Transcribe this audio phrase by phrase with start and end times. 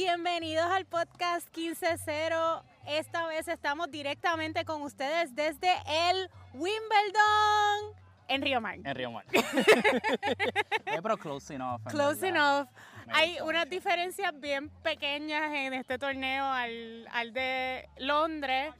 [0.00, 2.62] Bienvenidos al podcast 15-0.
[2.86, 5.70] Esta vez estamos directamente con ustedes desde
[6.10, 7.96] el Wimbledon
[8.28, 8.76] en Río Mar.
[8.84, 9.24] En Río Mar.
[9.32, 11.80] Eh, pero close enough.
[11.86, 12.58] en Close verdad.
[12.58, 12.68] enough.
[13.06, 18.74] Me Hay unas diferencias bien pequeñas en este torneo al, al de Londres.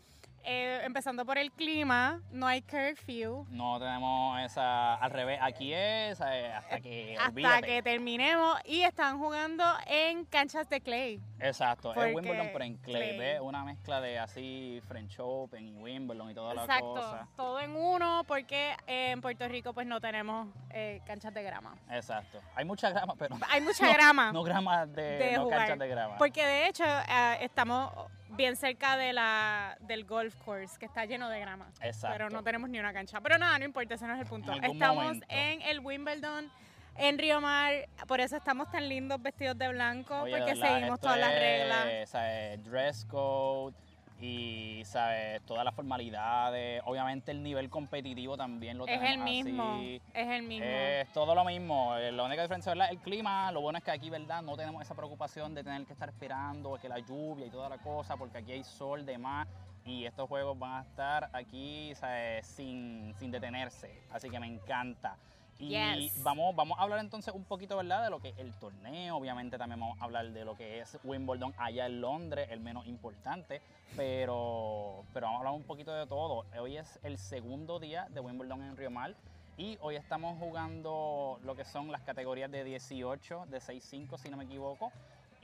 [0.48, 3.44] Eh, empezando por el clima, no hay curfew.
[3.50, 4.94] No tenemos esa.
[4.94, 7.16] Al revés, aquí es eh, hasta que.
[7.18, 7.66] Hasta olvídate.
[7.66, 11.20] que terminemos y están jugando en canchas de clay.
[11.40, 12.94] Exacto, porque es Wimbledon, pero en clay.
[12.94, 13.18] clay.
[13.18, 13.40] ¿ves?
[13.40, 17.26] Una mezcla de así French Open y Wimbledon y toda la Exacto, cosa.
[17.36, 21.74] todo en uno porque eh, en Puerto Rico pues no tenemos eh, canchas de grama.
[21.90, 22.40] Exacto.
[22.54, 23.36] Hay mucha grama, pero.
[23.50, 25.02] Hay mucha grama No grama de.
[25.02, 25.58] de no jugar.
[25.58, 26.16] canchas de grama.
[26.18, 27.90] Porque de hecho eh, estamos
[28.30, 31.68] bien cerca de la, del golf course que está lleno de grama.
[31.80, 32.14] Exacto.
[32.16, 33.20] Pero no tenemos ni una cancha.
[33.20, 34.52] Pero nada, no importa, ese no es el punto.
[34.52, 35.26] En Estamos momento.
[35.28, 36.50] en el Wimbledon.
[36.98, 40.98] En Río Mar, por eso estamos tan lindos vestidos de blanco, Oye, porque verdad, seguimos
[40.98, 42.08] todas las es, reglas.
[42.08, 42.64] ¿sabes?
[42.64, 43.76] Dress code
[44.20, 45.42] y ¿sabes?
[45.44, 46.82] todas las formalidades.
[46.86, 50.00] Obviamente el nivel competitivo también lo Es tenemos el mismo, así.
[50.14, 50.66] es el mismo.
[50.66, 51.96] Es todo lo mismo.
[51.96, 53.52] Eh, La única diferencia es el clima.
[53.52, 54.42] Lo bueno es que aquí, ¿verdad?
[54.42, 57.78] No tenemos esa preocupación de tener que estar esperando que la lluvia y toda la
[57.78, 59.46] cosa, porque aquí hay sol de más
[59.84, 62.46] y estos juegos van a estar aquí ¿sabes?
[62.46, 64.02] Sin, sin detenerse.
[64.10, 65.16] Así que me encanta.
[65.58, 66.22] Y Yes.
[66.22, 68.04] vamos, vamos a hablar entonces un poquito, ¿verdad?
[68.04, 69.16] De lo que es el torneo.
[69.16, 72.86] Obviamente también vamos a hablar de lo que es Wimbledon allá en Londres, el menos
[72.86, 73.62] importante.
[73.96, 76.44] Pero, pero vamos a hablar un poquito de todo.
[76.60, 79.14] Hoy es el segundo día de Wimbledon en Río Mar.
[79.58, 84.36] Y hoy estamos jugando lo que son las categorías de 18, de 6-5 si no
[84.36, 84.92] me equivoco.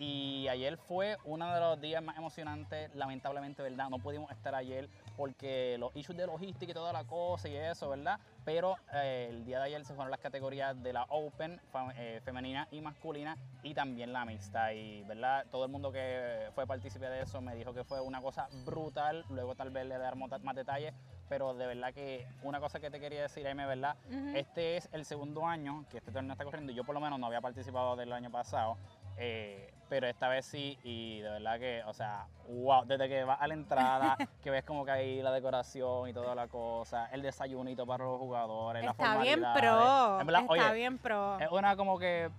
[0.04, 3.88] Y ayer fue uno de los días más emocionantes, lamentablemente, ¿verdad?
[3.88, 7.88] No pudimos estar ayer porque los issues de logística y toda la cosa y eso,
[7.90, 8.18] ¿verdad?
[8.44, 11.60] Pero eh, el día de ayer se fueron las categorías de la Open,
[11.94, 14.74] eh, femenina y masculina, y también la mixta.
[14.74, 15.46] Y, ¿verdad?
[15.52, 19.24] Todo el mundo que fue partícipe de eso me dijo que fue una cosa brutal.
[19.30, 20.92] Luego tal vez le dar mota- más detalles,
[21.28, 23.94] pero de verdad que una cosa que te quería decir, Aime, ¿verdad?
[24.34, 26.72] Este es el segundo año que este torneo está corriendo.
[26.72, 28.76] Yo por lo menos no había participado del año pasado.
[29.16, 33.40] Eh, pero esta vez sí, y de verdad que, o sea, wow, desde que vas
[33.40, 37.20] a la entrada, que ves como que ahí la decoración y toda la cosa, el
[37.22, 39.60] desayunito para los jugadores, la Está bien formalidades.
[39.62, 40.20] pro.
[40.20, 41.38] En verdad, está oye, bien pro.
[41.38, 42.30] es una como que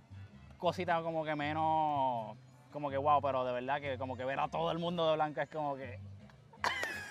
[0.58, 2.36] cosita como que menos,
[2.72, 5.14] como que wow, pero de verdad que como que ver a todo el mundo de
[5.14, 6.00] blanca es como que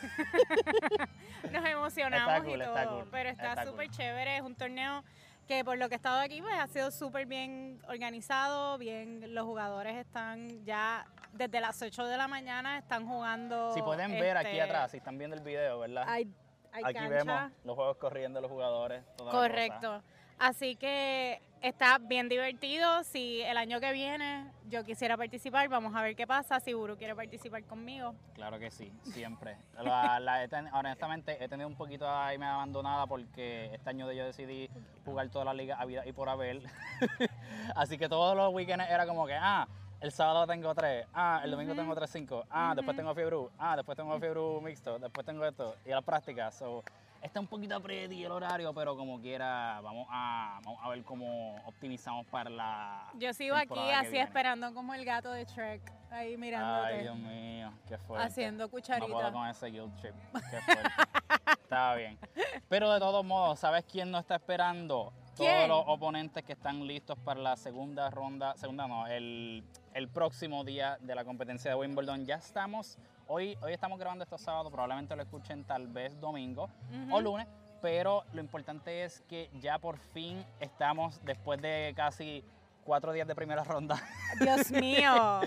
[1.51, 3.95] Nos emocionamos cool, y todo, está cool, pero está está súper cool.
[3.95, 4.37] chévere.
[4.37, 5.03] Es un torneo
[5.47, 9.45] que por lo que he estado aquí pues, ha sido súper bien organizado, bien los
[9.45, 13.73] jugadores están ya desde las 8 de la mañana están jugando.
[13.73, 16.05] si pueden ver aquí este, atrás, si están viendo el video, ¿verdad?
[16.07, 16.31] Hay,
[16.71, 17.09] hay aquí cancha.
[17.09, 19.03] vemos los juegos corriendo los jugadores.
[19.17, 20.01] Correcto.
[20.39, 23.03] Así que está bien divertido.
[23.03, 26.59] Si el año que viene yo quisiera participar, vamos a ver qué pasa.
[26.59, 28.13] Si Buru quiere participar conmigo.
[28.35, 29.57] Claro que sí, siempre.
[29.81, 34.11] La- la he ten- honestamente, he tenido un poquito ahí me abandonada porque este año
[34.11, 34.69] yo decidí
[35.05, 36.61] jugar toda la liga a vida y por haber.
[37.75, 39.67] Así que todos los weekends era como que, ah,
[40.01, 41.81] el sábado tengo tres, ah, el domingo Ujú.
[41.81, 42.97] tengo tres cinco, ah, después Ujú.
[43.03, 46.51] tengo fiebre, ah, después tengo fiebre mixto, después tengo esto, y la práctica.
[46.51, 46.83] So,
[47.23, 51.55] está un poquito pretty el horario, pero como quiera, vamos a, vamos a ver cómo
[51.65, 53.09] optimizamos para la.
[53.15, 54.25] Yo sigo aquí así viene.
[54.25, 56.93] esperando como el gato de Shrek, ahí mirándote.
[56.93, 58.27] Ay, Dios mío, qué fuerte.
[58.27, 59.31] Haciendo No puedo cucharita.
[59.31, 60.13] con ese guilt trip.
[60.51, 60.89] Qué fuerte.
[61.63, 62.19] está bien.
[62.67, 65.13] Pero de todos modos, ¿sabes quién no está esperando?
[65.35, 65.67] ¿Quién?
[65.67, 69.63] Todos los oponentes que están listos para la segunda ronda, segunda no, el,
[69.93, 72.25] el próximo día de la competencia de Wimbledon.
[72.25, 72.97] Ya estamos,
[73.27, 76.69] hoy, hoy estamos grabando esto sábado, probablemente lo escuchen tal vez domingo
[77.11, 77.47] o lunes,
[77.81, 82.43] pero lo importante es que ya por fin estamos, después de casi
[82.83, 84.01] cuatro días de primera ronda,
[84.39, 85.41] Dios mío.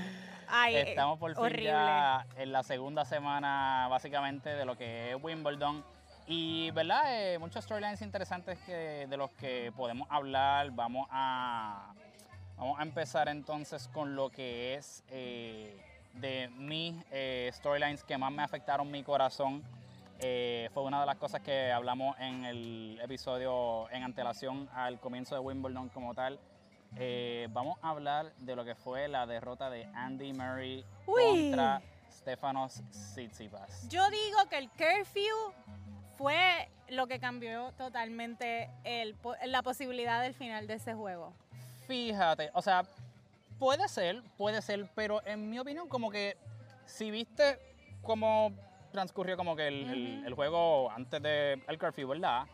[0.48, 1.64] Ay, Estamos por fin horrible.
[1.64, 5.84] ya en la segunda semana básicamente de lo que es Wimbledon.
[6.28, 7.02] Y, ¿verdad?
[7.06, 10.72] Eh, muchos storylines interesantes que, de los que podemos hablar.
[10.72, 11.94] Vamos a,
[12.56, 15.85] vamos a empezar entonces con lo que es eh,
[16.20, 19.62] de mis eh, storylines que más me afectaron mi corazón.
[20.18, 25.34] Eh, fue una de las cosas que hablamos en el episodio en antelación al comienzo
[25.34, 26.38] de Wimbledon como tal.
[26.96, 31.50] Eh, vamos a hablar de lo que fue la derrota de Andy Murray Uy.
[31.50, 33.88] contra Stefanos Tsitsipas.
[33.88, 35.52] Yo digo que el curfew
[36.16, 39.14] fue lo que cambió totalmente el,
[39.44, 41.34] la posibilidad del final de ese juego.
[41.86, 42.84] Fíjate, o sea,
[43.58, 46.36] puede ser, puede ser, pero en mi opinión como que
[46.84, 47.58] si viste
[48.02, 48.52] cómo
[48.92, 52.44] transcurrió como que el, el- el juego antes del curfew, ¿verdad?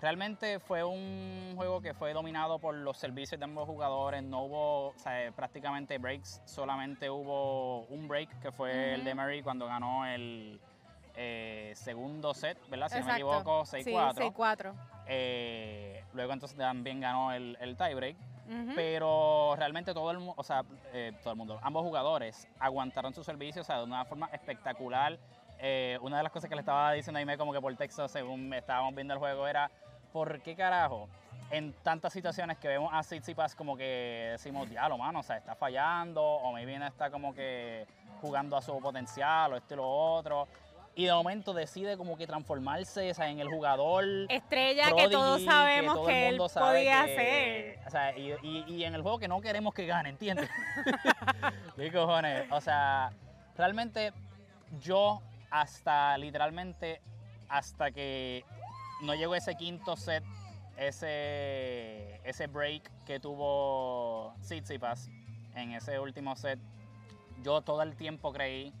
[0.00, 4.22] Realmente fue un juego que fue dominado por los servicios de ambos jugadores.
[4.22, 9.14] No hubo o sea, prácticamente breaks, solamente hubo un break que fue el de.
[9.14, 10.58] Murray cuando ganó el
[11.16, 12.88] eh, segundo set, ¿verdad?
[12.88, 14.14] Si no me equivoco, Sí, 6-4.
[14.34, 14.74] 6-4.
[15.06, 18.16] Eh, luego entonces también ganó el, el tiebreak.
[18.74, 23.22] Pero realmente todo el mundo, o sea, eh, todo el mundo, ambos jugadores aguantaron su
[23.22, 25.18] servicio, o sea, de una forma espectacular.
[25.58, 28.08] Eh, una de las cosas que le estaba diciendo a Aime como que por texto,
[28.08, 29.70] según estábamos viendo el juego, era,
[30.12, 31.08] ¿por qué carajo?
[31.50, 35.54] En tantas situaciones que vemos a Tsitsipas como que decimos, diablo, mano, o sea, está
[35.54, 37.86] fallando, o maybe no está como que
[38.20, 40.48] jugando a su potencial, o esto y lo otro.
[40.96, 45.42] Y de momento decide como que transformarse o sea, en el jugador Estrella que todos
[45.44, 47.86] sabemos todo que, el él mundo sabe podía que- hacer.
[47.86, 50.50] O sea, y, y- y en el juego que no queremos que gane, ¿entiendes?
[51.76, 52.46] ¿Qué cojones?
[52.50, 53.10] O sea,
[53.56, 54.12] realmente
[54.80, 57.00] yo hasta literalmente
[57.48, 58.44] hasta que
[59.02, 60.22] no llegó ese quinto set,
[60.76, 65.08] ese, ese break que tuvo Tsitsipas
[65.54, 66.58] en ese último set,
[67.42, 68.72] yo todo el tiempo creí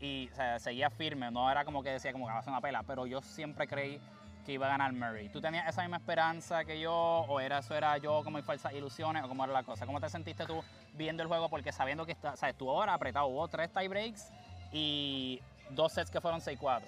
[0.00, 2.82] y seguía firme, no era como que decía como que va a ser una pela,
[2.82, 4.00] pero yo siempre creí
[4.46, 5.28] que iba a ganar Murray.
[5.28, 9.22] ¿Tú tenías esa misma esperanza que yo o era eso era yo como falsas ilusiones
[9.22, 9.84] o cómo era la cosa?
[9.84, 10.62] ¿Cómo te sentiste tú
[10.94, 13.88] viendo el juego porque sabiendo que está, o sea, estuvo ahora apretado, hubo tres tie
[13.88, 14.32] breaks
[14.72, 16.80] y dos sets que fueron 6-4?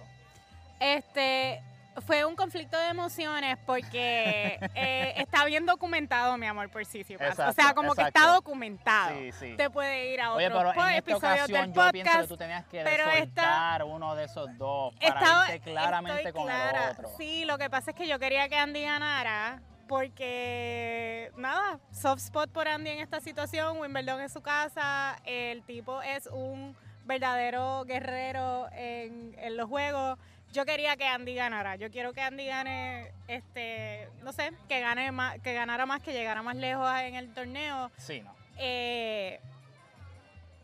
[0.78, 1.62] Este
[2.06, 7.32] fue un conflicto de emociones porque eh, está bien documentado, mi amor, por Sissipas.
[7.32, 9.10] O sea, Exacto, como que está documentado.
[9.19, 9.54] Sí, sí.
[9.56, 11.92] Te puede ir a Oye, otros pero po- en esta episodios ocasión del yo pienso
[11.92, 12.28] que podcast.
[12.28, 16.84] tú tenías que pero esta- uno de esos dos para Estaba- irte claramente con clara.
[16.84, 17.08] el otro.
[17.19, 22.50] Sí, lo que pasa es que yo quería que Andy ganara porque, nada, soft spot
[22.52, 28.69] por Andy en esta situación, Wimbledon es su casa, el tipo es un verdadero guerrero
[28.72, 30.19] en, en los juegos.
[30.52, 31.76] Yo quería que Andy ganara.
[31.76, 36.12] Yo quiero que Andy gane, este, no sé, que gane más, que ganara más, que
[36.12, 37.91] llegara más lejos en el torneo.
[37.97, 38.35] Sí, no.
[38.56, 39.41] Eh,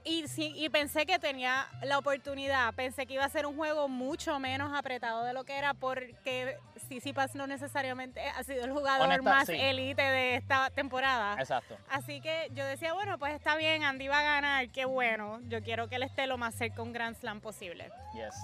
[0.09, 3.89] y, sí, y pensé que tenía la oportunidad, pensé que iba a ser un juego
[3.89, 6.57] mucho menos apretado de lo que era porque
[6.89, 9.55] Sissipas no necesariamente ha sido el jugador Honesta, más sí.
[9.55, 11.35] élite de esta temporada.
[11.41, 11.77] Exacto.
[11.91, 15.41] Así que yo decía, bueno, pues está bien, Andy va a ganar, qué bueno.
[15.49, 17.91] Yo quiero que él esté lo más cerca a un Grand Slam posible.
[18.15, 18.37] Yes.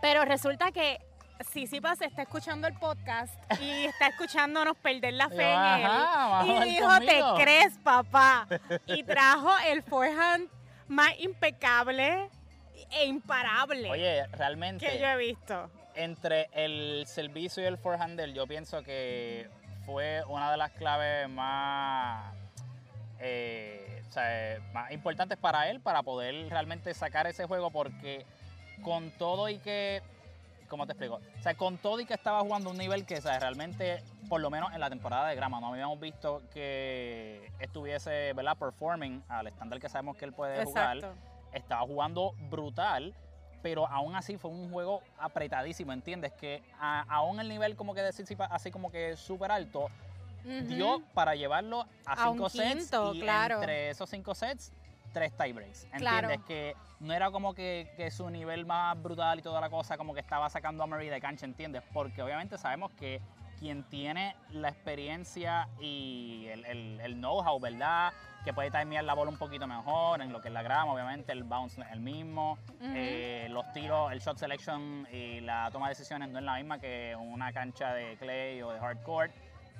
[0.00, 1.00] Pero resulta que
[1.52, 5.90] Sissipas está escuchando el podcast y está escuchándonos perder la fe en él.
[6.46, 7.34] Y dijo, conmigo".
[7.36, 8.46] te crees, papá.
[8.86, 10.48] Y trajo el forehand
[10.88, 12.28] más impecable
[12.90, 15.70] e imparable Oye, realmente que yo he visto.
[15.94, 19.48] entre el servicio y el forehander, yo pienso que
[19.86, 22.34] fue una de las claves más,
[23.20, 28.26] eh, o sea, más importantes para él para poder realmente sacar ese juego porque
[28.82, 30.02] con todo y que,
[30.68, 31.20] ¿cómo te explico?
[31.38, 34.40] O sea, con todo y que estaba jugando un nivel que o sea, realmente, por
[34.40, 38.56] lo menos en la temporada de grama, no habíamos visto que estuviese, ¿verdad?
[38.56, 40.96] Performing al estándar que sabemos que él puede jugar
[41.52, 43.12] estaba jugando brutal,
[43.62, 46.32] pero aún así fue un juego apretadísimo, ¿entiendes?
[46.32, 49.88] Que a- aún el nivel como que de Tsitsipas así como que súper alto,
[50.68, 53.56] dio para llevarlo a A un cinco sets y claro.
[53.56, 54.72] entre esos cinco sets,
[55.12, 56.28] tres tiebreaks, Claro.
[56.30, 56.46] ¿entiendes?
[56.46, 60.14] Que no era como que, que su nivel más brutal y toda la cosa como
[60.14, 61.82] que estaba sacando a Murray de cancha, ¿entiendes?
[61.92, 63.20] Porque obviamente sabemos que
[63.58, 68.10] quien tiene la experiencia y el, el- el know-how, ¿verdad?
[68.44, 71.32] Que puede timear la bola un poquito mejor en lo que es la grama, obviamente
[71.32, 75.88] el bounce no es el mismo, eh, los tiros, el shot selection y la toma
[75.88, 79.30] de decisiones no es la misma que una cancha de clay o de hardcore.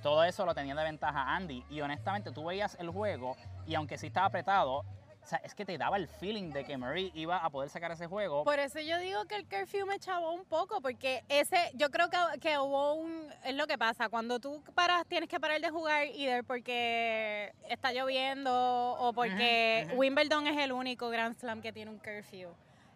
[0.02, 1.64] Todo eso lo tenía de ventaja Andy.
[1.71, 4.85] Y honestamente, tú veías el juego y aunque sí estaba apretado,
[5.23, 7.91] o sea, es que te daba el feeling de que Murray iba a poder sacar
[7.93, 8.43] ese juego.
[8.45, 12.09] Por eso yo digo que el curfew me chavó un poco, porque ese, yo creo
[12.11, 15.71] que, que hubo un, es lo que pasa, cuando tú paras, tienes que parar de
[15.71, 18.50] jugar either porque está lloviendo
[18.99, 19.87] o porque.
[19.95, 22.50] Wimbledon es el único Grand Slam que tiene un curfew.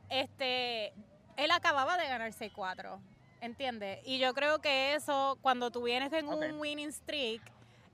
[0.09, 0.93] Este,
[1.37, 2.99] él acababa de ganar 6-4,
[3.41, 4.01] ¿entiendes?
[4.05, 6.43] Y yo creo que eso, cuando tú vienes en Ok.
[6.43, 7.43] un winning streak,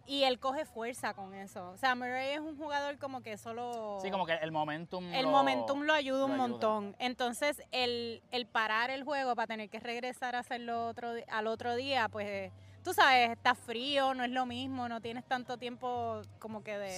[0.07, 1.71] y él coge fuerza con eso.
[1.71, 3.99] O sea, Murray es un jugador como que solo...
[4.03, 5.13] Sí, como que el momentum.
[5.15, 6.49] El lo- momentum lo ayuda un lo ayuda.
[6.49, 6.97] montón.
[6.99, 11.77] Entonces, el, el parar el juego para tener que regresar a hacerlo otro, al otro
[11.77, 12.51] día, pues,
[12.83, 16.91] tú sabes, está frío, no es lo mismo, no tienes tanto tiempo como que de...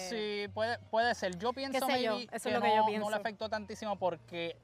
[0.47, 1.37] Sí, puede, puede ser.
[1.38, 3.11] Yo pienso sé yo, eso es que, lo que no, yo no pienso.
[3.11, 4.56] le afectó tantísimo porque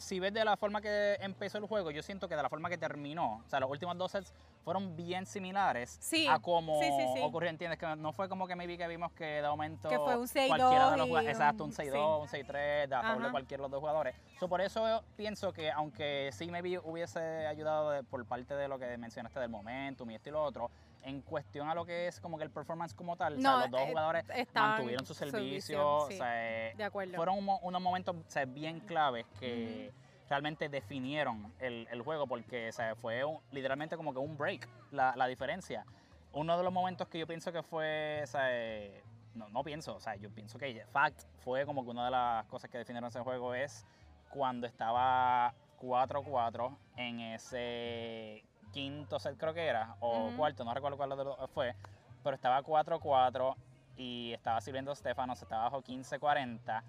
[0.00, 2.68] si ves de la forma que empezó el juego, yo siento que de la forma
[2.68, 4.32] que terminó, o sea, los últimos dos sets
[4.64, 7.78] fueron bien similares Sí, a como sí, sí, ocurrió, ¿entiendes?
[7.78, 10.48] Que no fue como que maybe que vimos que de momento Que fue un 6-2
[10.48, 13.64] cualquiera de los jugadores, exacto, un- un 6-2, un 6-3, de a de cualquiera de
[13.64, 14.16] los dos jugadores.
[14.38, 18.68] So, por eso yo pienso que aunque sí maybe hubiese ayudado de- por parte de
[18.68, 20.70] lo que mencionaste del momentum y esto y lo otro,
[21.02, 23.60] en cuestión a lo que es como que el performance como tal, o sea, No,
[23.60, 27.14] los dos eh, jugadores mantuvieron su servicio, servicio, sí, o sea, eh, de acuerdo.
[27.16, 29.92] fueron un mo- unos momentos o sea, bien claves que
[30.28, 34.68] realmente definieron el, el juego porque o sea, fue un- literalmente como que un break
[34.90, 35.84] la, la diferencia.
[36.32, 39.02] Uno de los momentos que yo pienso que fue, o sea, eh,
[39.34, 42.46] no, no pienso, o sea, yo pienso que fact fue como que una de las
[42.46, 43.84] cosas que definieron ese juego es
[44.28, 50.36] cuando estaba 4-4 en ese quinto set creo que era, o Ujú.
[50.36, 51.12] cuarto, no recuerdo cuál
[51.54, 51.74] fue,
[52.22, 53.56] pero estaba 4-4
[53.96, 56.82] y estaba sirviendo Stefano, se estaba bajo 15-40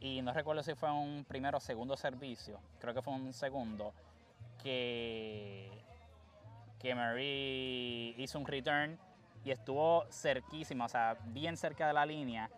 [0.00, 3.92] y no recuerdo si fue un primero o segundo servicio, creo que fue un segundo,
[4.62, 5.70] que,
[6.78, 8.98] que Mary hizo un return
[9.44, 12.50] y estuvo cerquísima, o sea, bien cerca de la línea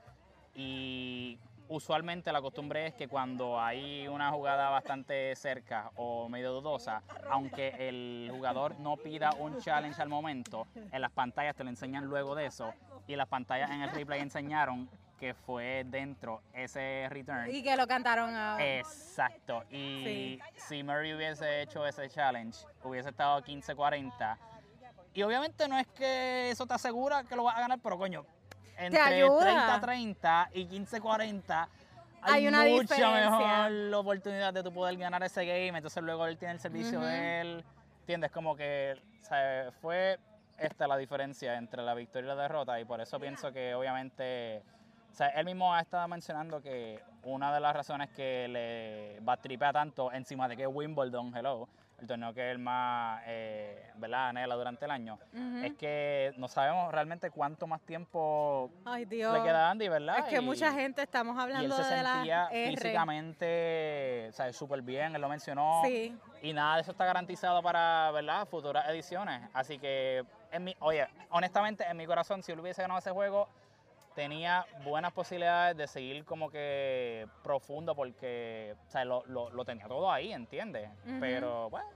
[0.55, 1.38] y
[1.73, 7.75] usualmente la costumbre es que cuando hay una jugada bastante cerca o medio dudosa, aunque
[7.88, 12.35] el jugador no pida un challenge al momento, en las pantallas te lo enseñan luego
[12.35, 12.73] de eso
[13.07, 14.88] y las pantallas en el replay enseñaron
[15.19, 17.49] que fue dentro ese return.
[17.55, 18.57] Y que lo cantaron a...
[18.61, 19.62] Exacto.
[19.71, 20.41] Y Sí.
[20.57, 24.37] si Murray hubiese hecho ese challenge, hubiese estado 15-40.
[25.14, 28.26] Y obviamente no es que eso te asegura que lo vas a ganar, pero coño,
[28.79, 29.81] entre ayuda.
[29.81, 31.69] 30-30 y 15-40
[32.23, 33.31] Hay hay, una mucha diferencia.
[33.31, 35.76] mejor oportunidad de tú poder ganar ese game.
[35.76, 37.07] Entonces luego él tiene el servicio Ujú.
[37.07, 37.64] de él.
[38.00, 38.31] ¿Entiendes?
[38.31, 40.19] Como que sea, fue
[40.59, 42.79] esta la diferencia entre la victoria y la derrota.
[42.81, 44.62] Y por eso pienso que obviamente...
[45.11, 49.35] O sea, él mismo ha estado mencionando que una de las razones que le va
[49.35, 51.69] a tripea tanto encima de que Wimbledon, hello,
[52.02, 55.18] el torneo que él más, eh, ¿verdad?, anhela durante el año,
[55.62, 60.18] es que no sabemos realmente cuánto más tiempo Ay, le queda a Andy, ¿verdad?
[60.18, 62.76] Es que Y- mucha gente, estamos y él hablando se de la sentía R.
[62.76, 65.82] físicamente, o sea, súper bien, él lo mencionó.
[65.85, 66.14] Sí.
[66.42, 69.49] Y nada de eso está garantizado para, ¿verdad?, futuras ediciones.
[69.54, 73.49] Así que, en mi, oye, honestamente, en mi corazón, si él hubiese ganado ese juego,
[74.14, 79.87] tenía buenas posibilidades de seguir como que profundo porque, o sea, lo, lo- lo tenía
[79.88, 80.90] todo ahí, ¿entiendes?
[81.21, 81.88] Pero, bueno,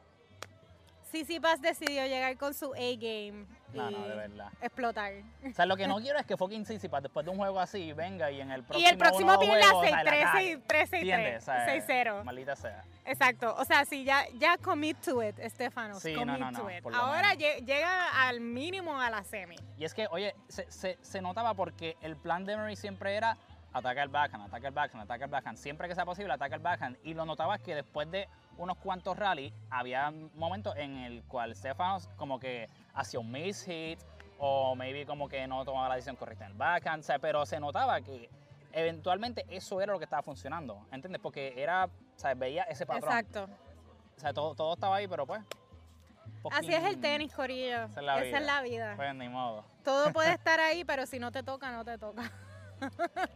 [1.11, 4.49] Sisi Paz decidió llegar con su A-game y no, no, de verdad.
[4.61, 5.13] explotar.
[5.49, 7.93] O sea, lo que no quiero es que fucking Tsitsipas después de un juego así
[7.93, 10.51] venga y en el próximo y el próximo sea, la 6-3 cague.
[10.51, 11.43] y 3 ¿Entiendes?
[11.43, 12.25] O sea, 6-0.
[12.25, 12.85] Maldita sea.
[13.05, 13.55] Exacto.
[13.57, 16.01] O sea, si ya, ya commit to it, Estefanos.
[16.03, 16.85] Sí, no, commit no, no, to it.
[16.95, 17.65] Ahora menos.
[17.67, 19.57] llega al mínimo a la semi.
[19.79, 23.37] Y es que, oye, se, se- se notaba porque el plan de Murray siempre era
[23.73, 25.59] ataca el backhand, ataca el backhand, ataca el backhand.
[25.59, 26.97] Siempre que sea posible, ataca el backhand.
[27.05, 28.27] Y lo notabas que después de
[28.59, 33.99] unos cuantos rallies, había momentos en el cual Stefanos como que hacía un miss hit
[34.39, 37.05] o maybe como que no tomaba la decisión correcta en el backhand.
[37.21, 38.29] pero se notaba que
[38.73, 40.87] eventualmente eso era lo que estaba funcionando.
[40.93, 41.21] ¿Entiendes?
[41.23, 41.89] Porque era,
[42.37, 43.11] veía ese patrón.
[43.11, 43.49] Exacto.
[44.17, 45.43] O sea, todo, todo estaba ahí, pero pues.
[46.53, 47.85] Así es el poquín- tenis, Corillo.
[47.85, 48.39] Esa es la vida.
[48.39, 48.93] es la vida.
[48.97, 49.65] Pues ni modo.
[49.85, 52.31] Todo puede estar ahí, pero si no te toca, no te toca.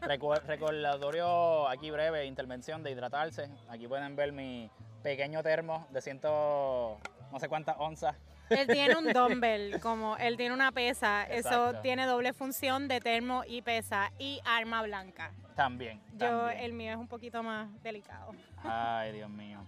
[0.03, 3.51] Recordatorio aquí breve, intervención de hidratarse.
[3.69, 4.71] Aquí pueden ver mi
[5.03, 6.99] pequeño termo de ciento
[7.33, 8.17] no sé cuántas onzas.
[8.51, 11.23] Él tiene un dumbbell, como él tiene una pesa.
[11.25, 15.33] Eso tiene doble función de termo y pesa y arma blanca.
[15.55, 16.01] También.
[16.15, 16.59] Yo, también.
[16.65, 18.33] el mío es un poquito más delicado.
[18.65, 19.61] Ay, Dios mío.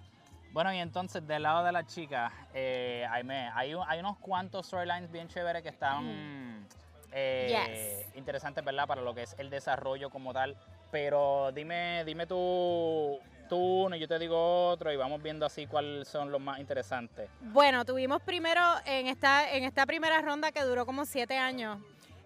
[0.53, 4.67] Bueno, y entonces del lado de las chicas, eh, Aimee, hay, un- hay unos cuantos
[4.67, 6.67] storylines bien chéveres que están
[7.13, 8.17] eh, Yes.
[8.17, 8.87] interesantes, ¿verdad?
[8.87, 10.57] Para lo que es el desarrollo como tal.
[10.91, 13.19] Pero dime, dime tú
[13.57, 17.29] uno y yo te digo otro y vamos viendo así cuáles son los más interesantes.
[17.41, 21.79] Bueno, tuvimos primero en esta, en esta primera ronda que duró como siete años.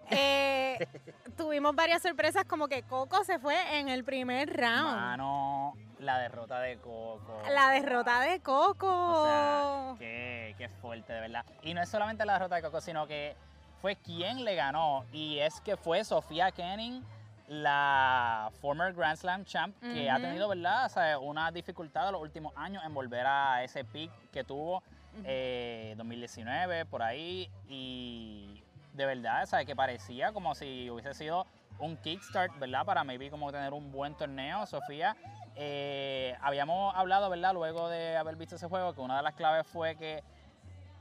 [0.09, 0.77] eh,
[1.37, 4.95] tuvimos varias sorpresas como que Coco se fue en el primer round.
[4.95, 7.41] Mano, la derrota de Coco.
[7.51, 8.87] La derrota de Coco.
[9.21, 11.45] O sea, qué, qué fuerte, de verdad.
[11.61, 13.35] Y no es solamente la derrota de Coco, sino que
[13.81, 15.05] fue quien le ganó.
[15.11, 17.03] Y es que fue Sofía Kenning,
[17.47, 20.21] la former Grand Slam champ, que ha Ujú.
[20.25, 20.85] tenido, ¿verdad?
[20.85, 24.83] O sea, una dificultad en los últimos años en volver a ese pick que tuvo
[25.23, 27.49] eh, 2019, por ahí.
[27.67, 28.61] Y
[28.93, 29.65] de verdad, ¿sabes?
[29.65, 31.45] Que parecía como si hubiese sido
[31.79, 32.85] un kickstart, ¿verdad?
[32.85, 34.65] Para maybe como tener un buen torneo.
[34.65, 35.15] Sofía,
[35.55, 37.53] eh, habíamos hablado, ¿verdad?
[37.53, 40.23] Luego de haber visto ese juego, que una de las claves fue que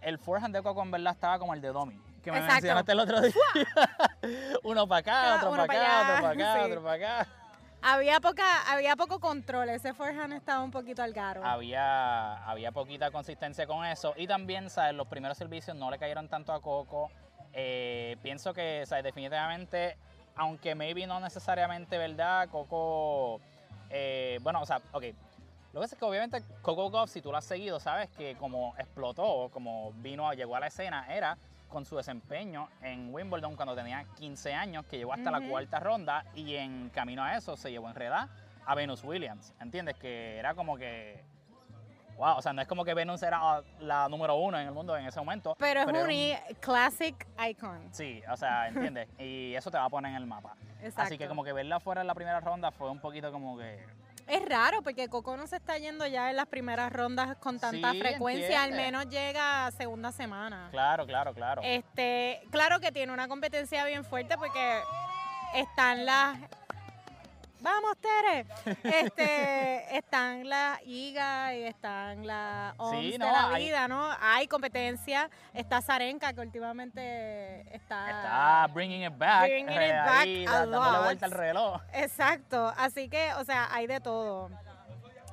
[0.01, 1.99] el forehand de Coco en verdad estaba como el de Domi.
[2.23, 2.53] Que me Exacto.
[2.55, 3.33] mencionaste el otro día.
[4.63, 6.71] Uno para acá, otro para pa' acá, otro para acá, sí.
[6.71, 7.29] otro para acá.
[7.83, 11.45] Había poca, había poco control, ese forehand estaba un poquito al garo.
[11.45, 14.15] había, había poquita consistencia con eso.
[14.17, 14.95] Y también, ¿sabes?
[14.95, 17.11] Los primeros servicios no le cayeron tanto a Coco.
[17.53, 19.05] Eh, pienso que, ¿sabes?
[19.05, 19.97] Definitivamente,
[20.35, 22.49] aunque maybe no necesariamente, ¿verdad?
[22.49, 23.41] Coco,
[23.91, 25.05] eh, bueno, o sea, ok.
[25.73, 28.35] Lo que pasa es que obviamente Coco Goff, si tú lo has seguido, sabes que
[28.37, 31.37] como explotó, como vino, llegó a la escena, era
[31.77, 36.25] con su desempeño en Wimbledon cuando tenía 15 años, que llegó hasta la cuarta ronda
[36.35, 38.31] y en camino a eso se llevó enredada
[38.65, 39.95] a Venus Williams, ¿entiendes?
[39.99, 41.23] Que era como que,
[42.17, 44.97] wow, o sea, no es como que Venus era la número uno en el mundo
[44.97, 45.55] en ese momento.
[45.59, 47.93] Pero es un classic icon.
[47.93, 49.11] Sí, o sea, ¿entiendes?
[49.19, 50.57] y eso te va a poner en el mapa.
[50.81, 51.03] Exacto.
[51.03, 53.85] Así que como que verla fuera en la primera ronda fue un poquito como que...
[54.27, 57.93] Es raro porque Coco no se está yendo ya en las primeras rondas con tanta
[57.93, 60.69] Sí, frecuencia, al menos llega a segunda semana.
[60.73, 61.63] Claro, claro, claro.
[61.65, 64.81] Este, claro que tiene una competencia bien fuerte porque
[65.55, 66.39] están las
[67.67, 68.47] Vamos, Tere.
[68.85, 74.09] Este, están las Iga y están las OMS Sí, de la hay- vida, ¿no?
[74.21, 75.29] Hay competencia.
[75.53, 78.09] Está Zarenka, que últimamente está...
[78.11, 79.49] Está bringing it back.
[79.49, 81.81] Bringing it eh, back ahí, dándole vuelta al reloj.
[81.93, 84.49] Exacto, así que, o sea, hay de todo.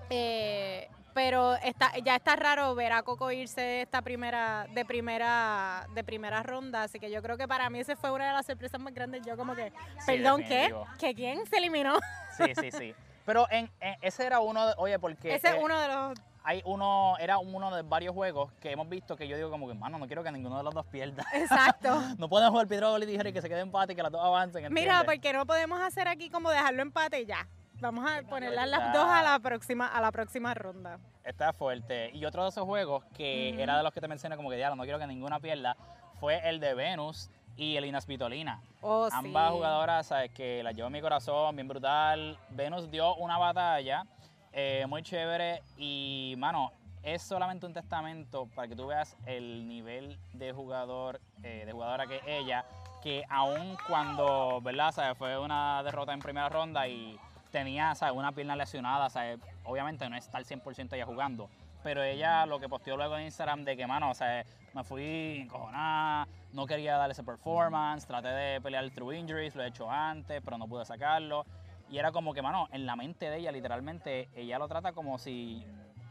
[0.09, 5.87] Eh, pero está, ya está raro ver a Coco irse de esta primera, de primera,
[5.93, 8.45] de primera ronda, así que yo creo que para mí ese fue una de las
[8.45, 9.25] sorpresas más grandes.
[9.25, 10.73] Yo como que, Sí, perdón, ¿qué?
[10.99, 11.97] ¿Que quién se eliminó?
[12.37, 12.95] Sí, sí, sí.
[13.25, 16.19] Pero en, en- ese era uno, de, oye, porque ese eh, es uno de los...
[16.43, 19.75] hay uno, era uno de varios juegos que hemos visto que yo digo como que,
[19.75, 21.23] mano, no quiero que ninguno de los dos pierda.
[21.33, 22.01] Exacto.
[22.17, 24.11] no pueden jugar piedra bola y tijera y que se quede empate y que las
[24.11, 25.05] dos avancen, Mira, ¿entiendes?
[25.05, 27.47] porque no podemos hacer aquí como dejarlo empate y ya.
[27.83, 28.91] Vamos a ponerlas las Ya.
[28.93, 30.99] dos a la próxima, a la próxima ronda.
[31.25, 32.11] Está fuerte.
[32.13, 34.77] Y otro de esos juegos que era de los que te mencioné como que, diablo,
[34.77, 35.75] no quiero que ninguna pierda,
[36.21, 38.61] fue el de Venus y el Inas Vitolina.
[38.79, 39.55] Oh, Ambas sí.
[39.57, 42.37] jugadoras, sabes que las llevo en mi corazón, bien brutal.
[42.51, 44.05] Venus dio una batalla
[44.53, 46.71] eh, muy chévere y, mano,
[47.03, 52.07] es solamente un testamento para que tú veas el nivel de jugador, eh, de jugadora
[52.07, 52.63] que es ella,
[53.01, 54.93] que aun cuando, ¿verdad?
[54.93, 55.17] ¿sabes?
[55.17, 57.19] Fue una derrota en primera ronda y
[57.53, 58.15] tenía, ¿sabes?
[58.15, 59.39] Una pierna lesionada, ¿sabes?
[59.63, 61.49] Obviamente no está al 100% ella jugando,
[61.83, 64.43] pero ella lo que posteó luego en Instagram de que, mano, o sea,
[64.73, 69.67] me fui encojonada, no quería dar ese performance, traté de pelear through injuries, lo he
[69.67, 71.45] hecho antes, pero no pude sacarlo.
[71.89, 75.19] Y era como que, mano, en la mente de ella, literalmente, ella lo trata como
[75.19, 75.63] si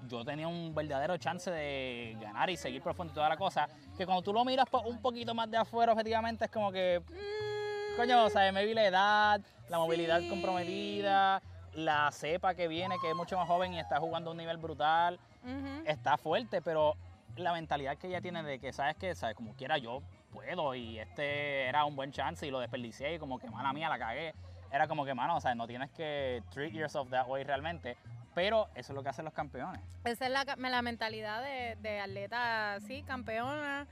[0.09, 3.69] yo tenía un verdadero chance de ganar y seguir profundo y toda la cosa.
[3.97, 7.52] Que cuando tú lo miras un poquito más de afuera, objetivamente, es como que, Mm,
[7.97, 10.29] coño, o sea, maybe la edad, la movilidad Sí.
[10.29, 11.43] comprometida,
[11.75, 14.57] la cepa que viene, que es mucho más joven y está jugando a un nivel
[14.59, 15.83] brutal ujú.
[15.87, 16.95] está fuerte, pero
[17.37, 19.37] la mentalidad que ella tiene de que, ¿sabes que ¿Sabes?
[19.37, 20.03] Como quiera yo
[20.33, 23.89] puedo y este era un buen chance y lo desperdicié y como que, mala mía,
[23.89, 24.35] la cagué.
[24.71, 27.97] Era como que, mano, o sea, no tienes que treat yourself that way realmente,
[28.35, 29.83] pero eso es lo que hacen los campeones.
[30.05, 33.87] Esa es la, la mentalidad de, de atleta, sí, campeona.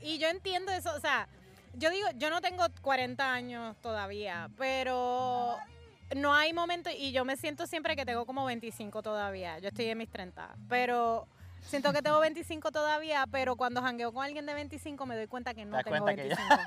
[0.00, 1.26] Y yo entiendo eso, o sea,
[1.74, 5.56] yo digo, yo no tengo 40 años todavía, pero
[6.16, 9.86] no hay momento, y yo me siento siempre que tengo como 25 todavía, yo estoy
[9.86, 11.26] en mis 30, pero
[11.62, 15.54] siento que tengo 25 todavía, pero cuando jangueo con alguien de 25 me doy cuenta
[15.54, 16.62] que no tengo cuenta que ya- 25.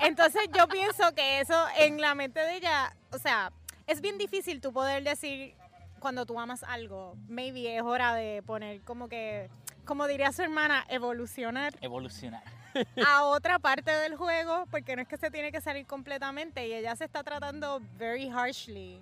[0.00, 3.52] Entonces yo pienso que eso en la mente de ella, o sea,
[3.86, 5.54] es bien difícil tú poder decir
[6.00, 9.48] cuando tú amas algo, maybe es hora de poner como que,
[9.84, 12.42] como diría su hermana, evolucionar Evolucionar.
[13.06, 16.72] a otra parte del juego, porque no es que se tiene que salir completamente y
[16.72, 19.00] ella se está tratando very harshly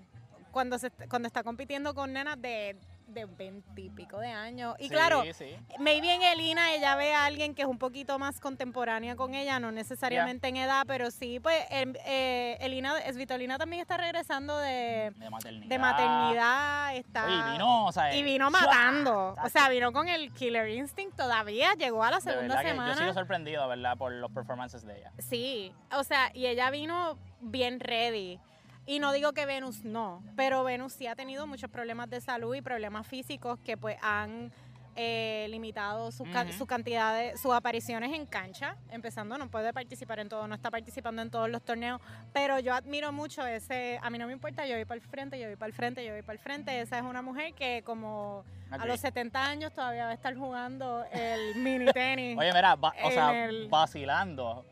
[0.50, 2.76] cuando, se, cuando está compitiendo con nenas de,
[3.12, 4.74] de 20 y pico de años.
[4.78, 5.56] Y Sí, claro, sí.
[5.78, 9.58] Maybe en Elina ella ve a alguien que es un poquito más contemporánea con ella,
[9.60, 15.12] no necesariamente en edad, pero sí, pues em- eh, Elina, Esvitolina también está regresando de,
[15.16, 15.68] De maternidad.
[15.68, 17.24] de maternidad, está...
[17.26, 18.60] Oye, vino, o sea, y vino ¡shua!
[18.60, 22.92] matando, o sea, vino con el Killer Instinct todavía, llegó a la segunda semana.
[22.92, 23.96] yo sigo sorprendido, ¿verdad?
[23.96, 25.12] Por los performances de ella.
[25.18, 28.38] Sí, o sea, y ella vino bien ready.
[28.86, 32.54] Y no digo que Venus no, pero Venus sí ha tenido muchos problemas de salud
[32.54, 34.50] y problemas físicos que pues han
[34.96, 36.52] eh, limitado su, ca- Ujú.
[36.52, 38.76] su cantidad de sus apariciones en cancha.
[38.90, 42.00] Empezando, no puede participar en todo, no está participando en todos los torneos,
[42.32, 45.38] pero yo admiro mucho ese, a mí no me importa, yo voy para el frente,
[45.38, 46.80] yo voy para el frente, yo voy para el frente.
[46.80, 51.04] Esa es una mujer que como a los 70 años todavía va a estar jugando
[51.12, 52.36] el mini tenis.
[52.36, 54.64] Oye, mira, va- o sea, el- vacilando.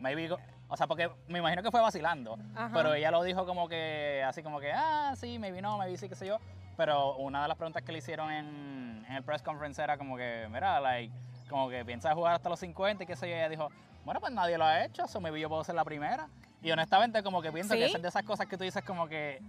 [0.00, 0.30] Maybe,
[0.68, 2.38] o sea, porque me imagino que fue vacilando.
[2.54, 2.70] Ajá.
[2.74, 6.08] Pero ella lo dijo como que, así como que, ah, sí, maybe no, maybe sí,
[6.08, 6.38] qué sé yo.
[6.76, 10.16] Pero una de las preguntas que le hicieron en, en el press conference era como
[10.16, 11.14] que, mira, like,
[11.48, 13.34] como que piensa jugar hasta los 50 y qué sé yo.
[13.34, 13.70] Y ella dijo,
[14.04, 16.28] bueno, pues nadie lo ha hecho, eso maybe yo puedo ser la primera.
[16.62, 17.80] Y honestamente, como que pienso ¿Sí?
[17.80, 19.40] que es de esas cosas que tú dices como que,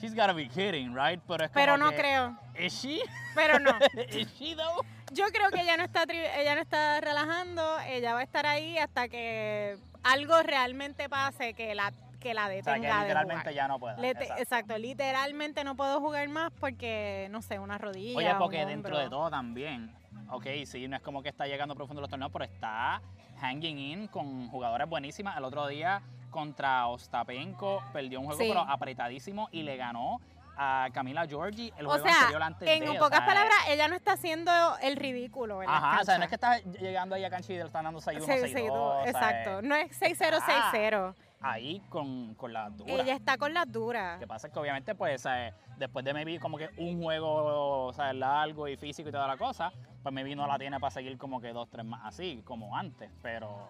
[0.00, 1.20] she's gotta be kidding, right?
[1.26, 3.00] Pero es como pero no que, creo, ¿Is she?
[3.34, 3.70] pero no.
[4.10, 4.84] ¿Is she though?
[5.12, 8.78] Yo creo que ella no está ella no está relajando, ella va a estar ahí
[8.78, 13.54] hasta que algo realmente pase que la que la O sea, detenga de literalmente jugar.
[13.54, 13.96] ya no puede.
[14.00, 14.78] Lite- exacto.
[14.78, 18.16] literalmente no puedo jugar más porque, no sé, una rodilla.
[18.16, 19.90] Oye, porque dentro de todo también,
[20.30, 23.02] ok, sí, no es como que está llegando profundo los torneos, pero está
[23.42, 25.36] hanging in con jugadores buenísimas.
[25.36, 28.48] El otro día contra Ostapenko perdió un juego Sí.
[28.48, 30.18] pero apretadísimo y le ganó
[30.56, 33.58] a Camila Giorgi el O juego sea, anterior antes en de, o pocas sea, palabras,
[33.68, 35.76] ella no está haciendo el ridículo, ¿verdad?
[35.76, 38.00] Ajá, o sea, no es que está llegando ahí a cancha y le están dando
[38.00, 39.06] 6-1, 6-2.
[39.06, 39.62] exacto.
[39.62, 41.14] No es 6-0-6-0.
[41.40, 42.94] Ahí con, con la dura.
[42.94, 44.14] Ella está con las duras.
[44.14, 45.52] Lo que pasa es que obviamente, pues, ¿sabes?
[45.76, 48.14] después de maybe como que un juego ¿sabes?
[48.14, 51.40] largo y físico y toda la cosa, pues maybe no la tiene para seguir como
[51.40, 53.10] que dos, tres más así, como antes.
[53.22, 53.68] Pero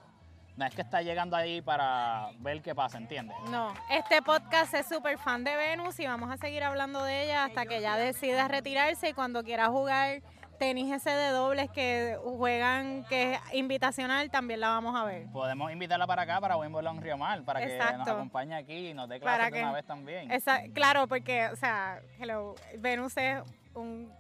[0.57, 3.37] no es que está llegando ahí para ver qué pasa, ¿entiendes?
[3.51, 7.45] No, este podcast es súper fan de Venus y vamos a seguir hablando de ella
[7.45, 10.23] hasta que ella decida retirarse y cuando quiera jugar
[10.59, 15.27] tenis ese de dobles que juegan, que es invitacional, también la vamos a ver.
[15.33, 19.09] Podemos invitarla para acá, para Wimbledon Río Mar, para que nos acompañe aquí y nos
[19.09, 20.31] dé clases de que- una vez también.
[20.31, 23.43] Esa, claro, porque, o sea, hello, Venus es
[23.75, 24.13] un...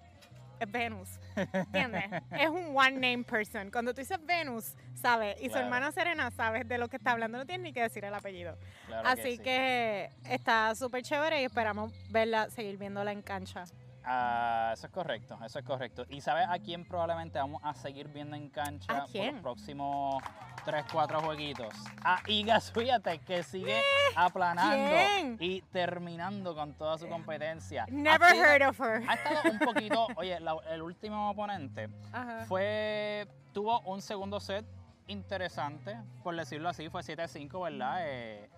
[0.60, 2.04] Es Venus, ¿entiendes?
[2.38, 3.70] es un one name person.
[3.70, 7.38] Cuando tú dices Venus, sabes, y su hermana Serena sabes de lo que está hablando,
[7.38, 8.56] no tienes ni que decir el apellido.
[8.86, 9.38] Claro Así sí.
[9.38, 13.64] que está súper chévere y esperamos verla, seguir viéndola en cancha.
[14.06, 16.04] Ah, eso es correcto, eso es correcto.
[16.10, 19.34] ¿Y sabes a quién probablemente vamos a seguir viendo en cancha ¿A por quién?
[19.36, 20.22] los próximos
[20.64, 21.74] 3, 4 jueguitos?
[22.04, 23.80] A Iga Swiatek, que sigue
[24.14, 25.36] aplanando ¿Quién?
[25.40, 27.86] y terminando con toda su competencia.
[27.88, 29.02] Never heard of her.
[29.08, 32.44] Ha estado un poquito, oye, la- el último oponente Ajá.
[32.46, 34.66] fue, tuvo un segundo set
[35.06, 37.98] interesante, por decirlo así, fue 7-5, ¿verdad?
[38.02, 38.50] Eh,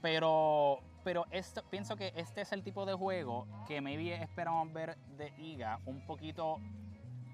[0.00, 4.96] pero pero esto, pienso que este es el tipo de juego que maybe esperamos ver
[5.18, 6.58] de Iga un poquito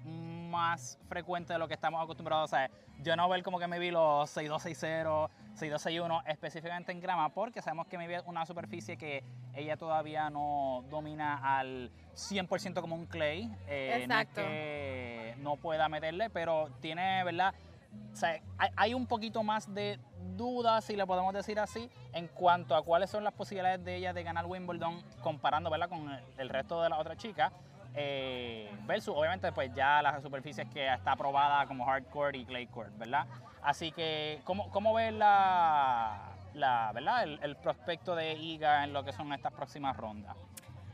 [0.03, 2.71] más frecuente de lo que estamos acostumbrados a ver.
[3.01, 7.97] Yo no ver como que maybe los 6-2-6-0, 6-2-6-1 específicamente en grama, porque sabemos que
[7.97, 9.23] maybe es una superficie que
[9.55, 13.49] ella todavía no domina al 100% como un clay.
[13.67, 14.41] Eh, no es Exacto.
[14.41, 17.55] que no pueda meterle, pero tiene, ¿verdad?
[18.11, 19.99] O sea, hay, hay un poquito más de
[20.35, 24.13] dudas, si le podemos decir así, en cuanto a cuáles son las posibilidades de ella
[24.13, 25.89] de ganar Wimbledon comparando ¿verdad?
[25.89, 27.51] con el, resto de las otras chicas.
[27.93, 32.97] eh, versus, obviamente, pues ya las superficies que está aprobada como hardcore y clay court,
[32.97, 33.25] ¿verdad?
[33.61, 37.23] Así que, ¿cómo, cómo ves la, la, ¿verdad?
[37.23, 40.35] El, el prospecto de IGA en lo que son estas próximas rondas?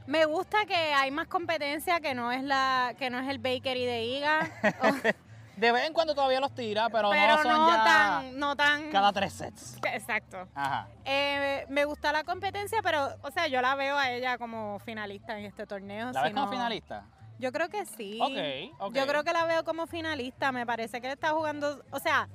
[0.07, 3.85] Me gusta que hay más competencia que no es la que no es el bakery
[3.85, 4.39] de Iga,
[5.57, 8.55] De vez en cuando todavía los tira, pero, pero no son no ya tan no
[8.55, 9.77] tan cada tres sets.
[9.91, 10.47] exacto.
[10.53, 10.87] Ajá.
[11.03, 15.37] Eh, me gusta la competencia, pero o sea, yo la veo a ella como finalista
[15.37, 16.11] en este torneo.
[16.11, 17.05] ¿La ves como finalista?
[17.39, 18.19] Yo creo que sí.
[18.21, 18.95] Ok, ok.
[18.95, 20.51] Yo creo que la veo como finalista.
[20.51, 21.83] Me parece que le está jugando.
[21.91, 22.27] O sea,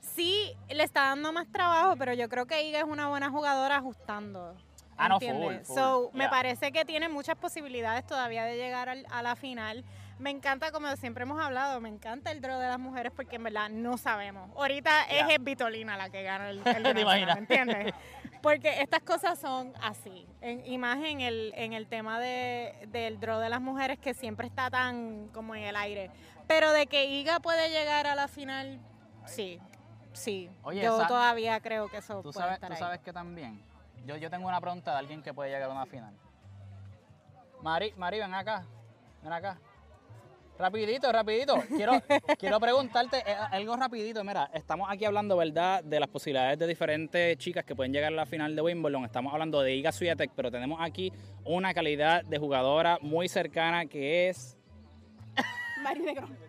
[0.00, 3.76] sí le está dando más trabajo, pero yo creo que Iga es una buena jugadora
[3.76, 4.54] ajustando.
[4.96, 5.28] Ah, no, full,
[5.64, 9.84] full, So, me parece que tiene muchas posibilidades todavía de llegar al- a la final.
[10.18, 13.44] Me encanta, como siempre hemos hablado, me encanta el draw de las mujeres porque en
[13.44, 14.50] verdad no sabemos.
[14.56, 15.28] Ahorita Yeah.
[15.28, 17.36] es Vitolina la que gana el, el ¿Te imaginas?
[17.38, 17.92] ¿entiendes?
[18.40, 20.26] Porque estas cosas son así.
[20.40, 24.14] En, y más en el, en el tema de, del draw de las mujeres que
[24.14, 26.10] siempre está tan como en el aire.
[26.46, 28.78] Pero de que Iga puede llegar a la final,
[29.26, 29.58] sí.
[30.12, 30.48] Sí.
[30.62, 32.78] Oye, Yo todavía creo que eso Tú puede sabes, estar tú ahí.
[32.80, 33.60] sabes que también.
[34.06, 36.14] Yo, yo tengo una pregunta de alguien que puede llegar a una final.
[37.62, 38.64] Mari, Mari, ven acá.
[39.22, 39.58] Ven acá.
[40.58, 41.62] Rapidito, rapidito.
[41.76, 41.92] Quiero,
[42.38, 44.22] quiero preguntarte eh, algo rapidito.
[44.22, 48.16] Mira, estamos aquí hablando, ¿verdad?, de las posibilidades de diferentes chicas que pueden llegar a
[48.16, 49.04] la final de Wimbledon.
[49.04, 51.12] Estamos hablando de Iga Swiatek, pero tenemos aquí
[51.44, 54.56] una calidad de jugadora muy cercana que es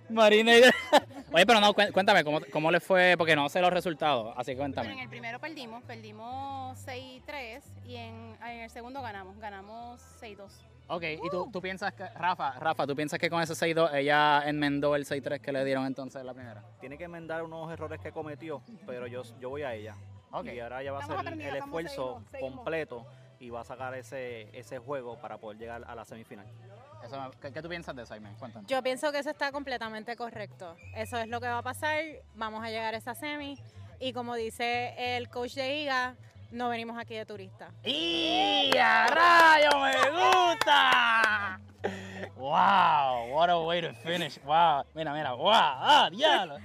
[0.09, 0.61] Marina.
[1.31, 3.15] Oye, pero no, cué- cuéntame, ¿cómo, ¿cómo le fue?
[3.17, 4.87] Porque no sé los resultados, así que cuéntame.
[4.87, 10.49] Bueno, en el primero perdimos, perdimos 6-3 y en, en el segundo ganamos, ganamos 6-2.
[10.87, 14.43] Ok, y tú, tú piensas que, Rafa, Rafa, ¿tú piensas que con ese 6-2 ella
[14.45, 16.63] enmendó el 6-3 que le dieron entonces en la primera?
[16.79, 19.95] Tiene que enmendar unos errores que cometió, pero yo, yo voy a ella.
[20.31, 20.45] Ok.
[20.53, 22.55] Y ahora ella va a Estamos hacer aprendiendo, el esfuerzo seguimos, seguimos.
[22.55, 23.05] completo
[23.39, 26.45] y va a sacar ese, ese juego para poder llegar a la semifinal.
[27.05, 28.15] Eso ¿qué, qué tú piensas de eso?
[28.39, 28.67] Cuéntanos.
[28.67, 30.75] Yo pienso que eso está completamente correcto.
[30.95, 31.99] Eso es lo que va a pasar.
[32.35, 33.57] Vamos a llegar a esa semi.
[33.99, 36.15] Y como dice el coach de IGA,
[36.51, 37.69] no venimos aquí de turista.
[37.83, 41.59] ¡Y a rayo me gusta!
[42.35, 43.33] ¡Wow!
[43.33, 44.41] What a way to finish.
[44.43, 44.85] ¡Wow!
[44.93, 45.51] Mira, mira, ¡wow!
[45.53, 46.57] ¡Ah, diablo!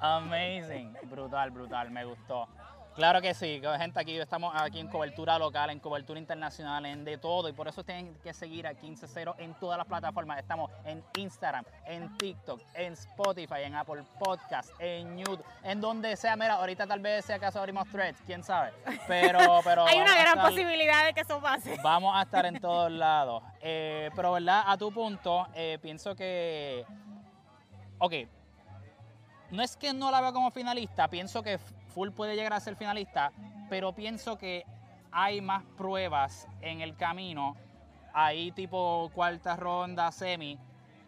[0.00, 0.96] Amazing.
[1.04, 2.48] Brutal, brutal, me gustó.
[2.96, 7.18] Claro que sí, gente, aquí estamos aquí en cobertura local, en cobertura internacional, en de
[7.18, 10.38] todo, y por eso tienen que seguir a 15-0 en todas las plataformas.
[10.38, 16.36] Estamos en Instagram, en TikTok, en Spotify, en Apple Podcast, en YouTube, en donde sea.
[16.36, 18.72] Mira, ahorita tal vez sea acaso abrimos threads, quién sabe.
[19.06, 21.76] Pero, pero Hay una gran estar- posibilidad de que eso pase.
[21.82, 23.42] Vamos a estar en todos lados.
[23.60, 24.62] Eh, pero, ¿verdad?
[24.66, 26.86] A tu punto, eh, pienso que.
[27.98, 28.14] Ok.
[29.50, 31.58] No es que no la veo como finalista, pienso que
[31.96, 33.32] Full puede llegar a ser finalista,
[33.70, 34.66] pero pienso que
[35.10, 37.56] hay más pruebas en el camino,
[38.12, 40.58] ahí tipo cuarta ronda, semi,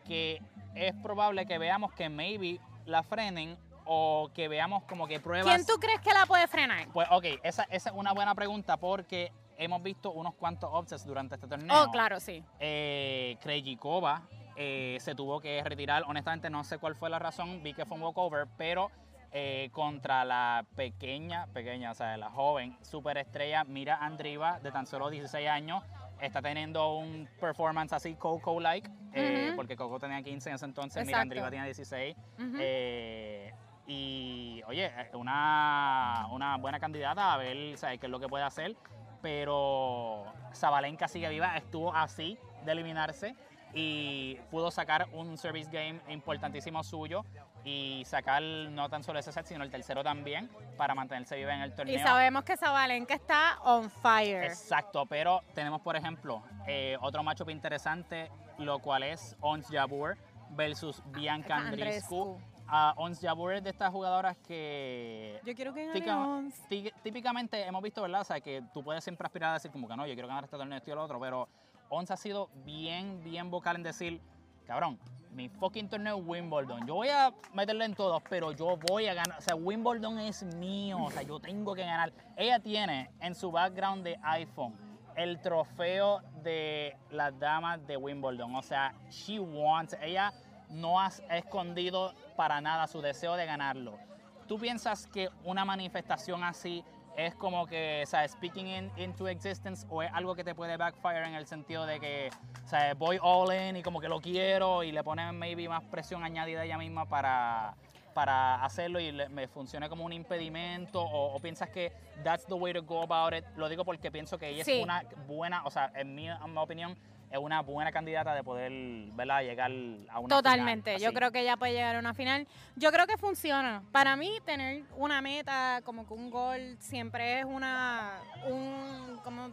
[0.06, 0.40] que
[0.74, 5.54] es probable que veamos que maybe la frenen o que veamos como que pruebas.
[5.54, 6.88] ¿Quién tú crees que la puede frenar?
[6.90, 11.34] Pues ok, esa, esa es una buena pregunta porque hemos visto unos cuantos upsets durante
[11.34, 11.82] este torneo.
[11.82, 12.42] Oh, claro, sí.
[12.60, 14.22] Eh, Krejcikova
[14.56, 16.04] eh, se tuvo que retirar.
[16.06, 18.90] Honestamente no sé cuál fue la razón, vi que fue un walkover, pero
[19.30, 25.10] eh, contra la pequeña, pequeña, o sea, la joven superestrella Mira Andriva de tan solo
[25.10, 25.84] 16 años.
[26.20, 31.20] Está teniendo un performance así Coco-like, eh, porque Coco tenía 15 en ese entonces, Mira.
[31.20, 32.16] Andriva tenía 16.
[32.16, 32.56] Ujú.
[32.58, 33.52] Eh,
[33.86, 38.00] y oye, una, una buena candidata a ver ¿sabes?
[38.00, 38.76] qué es lo que puede hacer.
[39.22, 43.34] Pero Zabalenka sigue viva, estuvo así de eliminarse
[43.74, 47.24] y pudo sacar un service game importantísimo suyo
[47.68, 51.60] y sacar no tan solo ese set, sino el tercero también para mantenerse viva en
[51.60, 51.94] el torneo.
[51.94, 54.44] Y sabemos que Zabalenka está on fire.
[54.44, 60.16] Exacto, pero tenemos, por ejemplo, eh, otro matchup interesante, lo cual es Ons Jabeur
[60.50, 62.38] versus Bianca Andreescu.
[62.66, 66.54] Ah, Ons Jabeur es de estas jugadoras que Yo quiero que gane Ons.
[67.02, 68.22] típicamente hemos visto, ¿verdad?
[68.22, 70.44] O sea, que tú puedes siempre aspirar a decir como que no, yo quiero ganar
[70.44, 71.48] este torneo, esto y lo otro, pero
[71.90, 74.20] Ons ha sido bien, bien vocal en decir,
[74.66, 74.98] cabrón,
[75.32, 76.86] mi fucking torneo Wimbledon.
[76.86, 79.38] Yo voy a meterle en todos, pero yo voy a ganar.
[79.38, 81.04] O sea, Wimbledon es mío.
[81.04, 82.12] O sea, yo tengo que ganar.
[82.36, 84.74] Ella tiene en su background de iPhone
[85.16, 88.54] el trofeo de las damas de Wimbledon.
[88.54, 89.96] O sea, she wants.
[90.00, 90.32] Ella
[90.70, 93.98] no ha escondido para nada su deseo de ganarlo.
[94.46, 96.84] ¿Tú piensas que una manifestación así
[97.18, 100.76] es como que, o sea, speaking in- into existence o es algo que te puede
[100.76, 102.30] backfire en el sentido de que,
[102.64, 105.82] o sea, voy all in y como que lo quiero y le ponen maybe más
[105.82, 107.74] presión añadida ella misma para,
[108.14, 112.54] para hacerlo y le- me funcione como un impedimento o, o piensas que that's the
[112.54, 113.44] way to go about it?
[113.56, 114.78] Lo digo porque pienso que ella Sí.
[114.78, 116.96] es una buena, o sea, en mi, en mi opinión,
[117.30, 118.72] es una buena candidata de poder,
[119.12, 119.70] ¿verdad?, llegar
[120.10, 121.14] a una Totalmente, final, yo así.
[121.16, 122.46] creo que ella puede llegar a una final.
[122.76, 123.82] Yo creo que funciona.
[123.92, 128.12] Para mí tener una meta como que un gol siempre es una
[128.48, 129.48] un como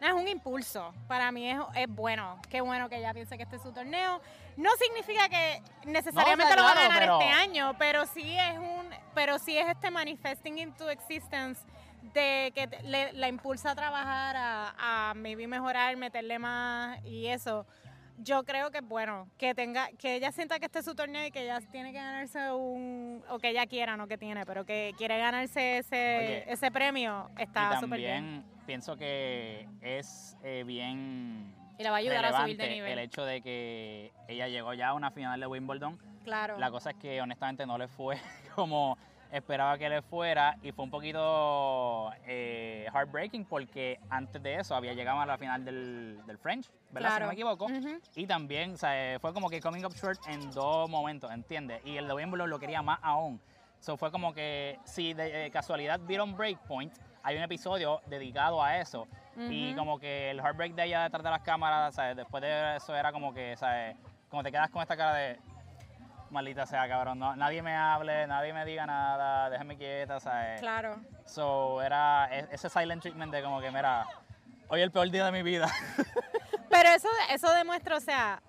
[0.00, 0.94] no, es un impulso.
[1.08, 2.38] Para mí es, es bueno.
[2.48, 4.20] Qué bueno que ella piense que este es su torneo.
[4.56, 7.74] No significa que necesariamente No, o sea, lo va a claro, ganar pero- este año,
[7.78, 11.60] pero sí es un pero sí es este manifesting into existence
[12.14, 17.66] de que le, la impulsa a trabajar, a, a maybe mejorar, meterle más y eso.
[18.20, 21.30] Yo creo que bueno que tenga, que ella sienta que este es su torneo y
[21.30, 24.92] que ella tiene que ganarse un, o que ella quiera, no que tiene, pero que
[24.98, 28.14] quiere ganarse ese, Oye, ese premio, está súper bien.
[28.24, 32.92] también pienso que es eh, bien Y la va a ayudar a subir de nivel.
[32.92, 35.96] el hecho de que ella llegó ya a una final de Wimbledon.
[36.24, 36.58] claro.
[36.58, 38.18] La cosa es que honestamente no le fue
[38.56, 38.98] como
[39.32, 44.94] esperaba que le fuera y fue un poquito eh, heartbreaking porque antes de eso había
[44.94, 47.14] llegado a la final del, del French, ¿verdad?
[47.14, 47.66] Si no me equivoco.
[47.66, 48.00] Ujú.
[48.16, 51.80] Y también o sea, fue como que coming up short en dos momentos, ¿entiendes?
[51.84, 53.40] Y el de Wimbledon lo quería más aún.
[53.80, 58.78] So fue como que si de eh, casualidad vieron Breakpoint, hay un episodio dedicado a
[58.78, 59.06] eso.
[59.36, 59.78] Y Ujú.
[59.78, 62.16] como que el heartbreak de ella detrás de las cámaras, ¿sabes?
[62.16, 63.96] después de eso era como que, ¿sabes?
[64.28, 65.38] Como te quedas con esta cara de,
[66.30, 70.60] maldita sea, cabrón, no, nadie me hable, nadie me diga nada, déjame quieta, ¿sabes?
[70.60, 70.96] Claro.
[71.24, 74.06] So era e- ese silent treatment de como que, mira,
[74.68, 75.68] hoy es el peor día de mi vida.
[76.70, 78.42] Pero eso, eso demuestra, o sea,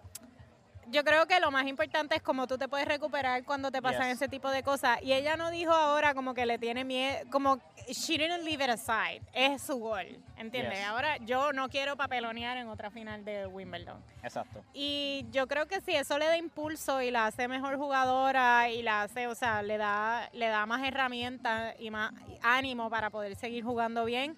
[0.91, 4.08] yo creo que lo más importante es cómo tú te puedes recuperar cuando te pasan
[4.10, 4.17] Yes.
[4.17, 5.02] ese tipo de cosas.
[5.02, 8.69] Y ella no dijo ahora como que le tiene miedo, como she didn't leave it
[8.69, 9.21] aside.
[9.34, 10.06] Es su gol,
[10.38, 10.80] ¿entiendes?
[10.80, 10.88] Yes.
[10.88, 14.02] Ahora yo no quiero papelonear en otra final de Wimbledon.
[14.23, 14.63] Exacto.
[14.73, 18.82] Y yo creo que si eso le da impulso y la hace mejor jugadora y
[18.82, 23.36] la hace, o sea, le da, le da más herramientas y más ánimo para poder
[23.36, 24.36] seguir jugando bien,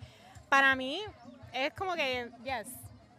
[0.50, 1.02] para mí
[1.54, 2.68] es como que, yes.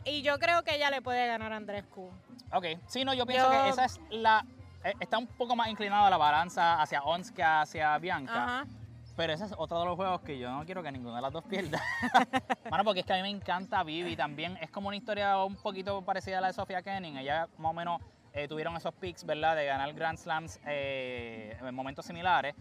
[0.05, 2.11] Y yo creo que ella le puede ganar a Andrescu.
[2.53, 4.45] Ok, sí, no, yo pienso Yo- que esa es la...
[4.85, 8.45] eh, Está un poco más inclinada la balanza hacia Ons que hacia Bianca.
[8.45, 8.67] Ajá.
[9.15, 11.33] Pero ese es otro de los juegos que yo no quiero que ninguna de las
[11.33, 11.81] dos pierda.
[12.69, 14.57] Bueno, porque es que a mí me encanta Vivi también.
[14.63, 17.19] Es como una historia un poquito parecida a la de Sofía Kenning.
[17.19, 18.01] Ella más o menos
[18.33, 19.55] eh, tuvieron esos picks, ¿verdad?
[19.57, 22.55] De ganar Grand Slams eh, en momentos similares.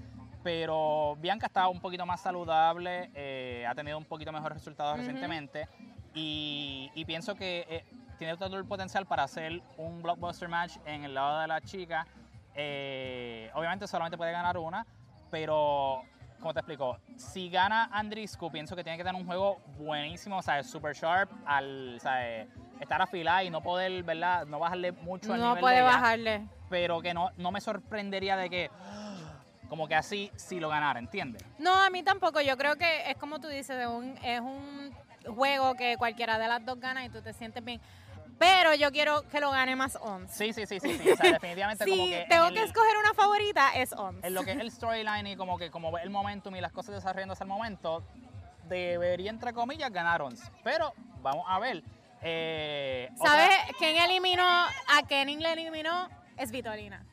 [0.44, 5.68] Pero Bianca está un poquito más saludable, eh, ha tenido un poquito mejores resultados recientemente
[6.16, 7.86] y, y pienso que eh,
[8.22, 12.06] tiene todo el potencial para hacer un blockbuster match en el lado de la chica.
[12.54, 14.86] Eh, obviamente solamente puede ganar una,
[15.32, 16.04] pero
[16.40, 20.42] como te explico, si gana Andriscu, pienso que tiene que tener un juego buenísimo, o
[20.44, 22.44] sea, super sharp, al sea,
[22.80, 24.46] estar afilada y no poder, ¿verdad?
[24.46, 26.48] No bajarle mucho el No nivel de puede ella, bajarle.
[26.70, 28.70] pero que no, no me sorprendería de que,
[29.68, 31.44] como que así, si lo ganara, ¿entiendes?
[31.58, 32.40] No, a mí tampoco.
[32.42, 34.92] Yo creo que es como tú dices, es un, es un
[35.36, 37.80] juego que cualquiera de las dos gana y tú te sientes bien.
[38.42, 40.32] Pero yo quiero que lo gane más Ons.
[40.32, 42.22] Sí, sí, sí, sí, sí, o sea, definitivamente como Si que...
[42.24, 44.24] en tengo el- que escoger una favorita, es Ons.
[44.24, 46.96] en lo que es el storyline y como que como el momentum y las cosas
[46.96, 48.04] desarrollándose al momento,
[48.68, 50.42] debería, entre comillas, ganar Ons.
[50.64, 51.84] Pero vamos a ver.
[52.24, 54.44] eh, otra- ¿Sabes quién eliminó?
[54.44, 57.06] A Kenning le eliminó es Vitolina.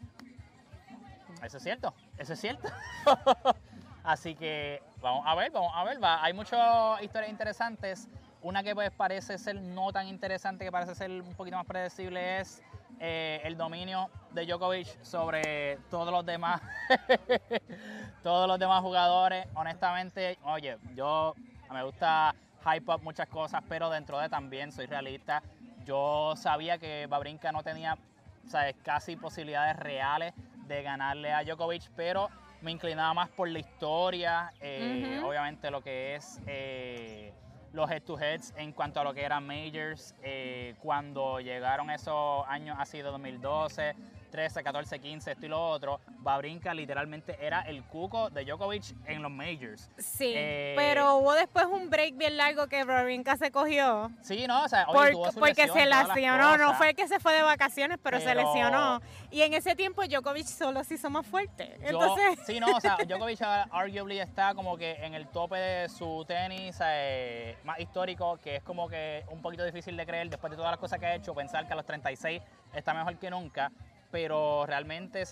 [1.42, 2.68] Eso es cierto, eso es cierto.
[4.02, 6.02] Así que vamos a ver, vamos a ver.
[6.02, 6.24] Va.
[6.24, 8.08] Hay muchas historias interesantes.
[8.48, 12.40] Una que pues parece ser no tan interesante, que parece ser un poquito más predecible,
[12.40, 12.62] es
[12.98, 16.62] eh, el dominio de Djokovic sobre todos los demás,
[18.22, 19.46] todos los demás jugadores.
[19.52, 21.34] Honestamente, oye, yo
[21.70, 22.34] me gusta
[22.64, 25.42] hype up muchas cosas, pero dentro de también soy realista.
[25.84, 27.98] Yo sabía que Babrinka no tenía
[28.46, 28.76] ¿sabes?
[28.82, 30.32] casi posibilidades reales
[30.66, 32.30] de ganarle a Djokovic, pero
[32.62, 37.34] me inclinaba más por la historia, eh, obviamente lo que es eh,
[37.72, 42.46] los head to heads en cuanto a lo que eran majors, eh, cuando llegaron esos
[42.48, 43.94] años así de 2012,
[44.28, 49.22] 13, 14, 15, esto y lo otro, Babrinka literalmente era el cuco de Djokovic en
[49.22, 49.90] los majors.
[49.98, 54.10] Sí, Eh, pero hubo después un break bien largo que Babrinka se cogió.
[54.22, 57.08] Sí, no, o sea, oye, Por- tuvo su porque lesión, se lesionó, no fue que
[57.08, 59.00] se fue de vacaciones, pero, se lesionó.
[59.30, 61.76] Y en ese tiempo Djokovic solo se hizo más fuerte.
[61.80, 65.88] Yo- Entonces, sí, no, o sea, Djokovic arguably está como que en el tope de
[65.88, 70.50] su tenis eh, más histórico, que es como que un poquito difícil de creer después
[70.50, 72.42] de todas las cosas que ha hecho, pensar que a los 36
[72.74, 73.70] está mejor que nunca,
[74.10, 75.24] pero realmente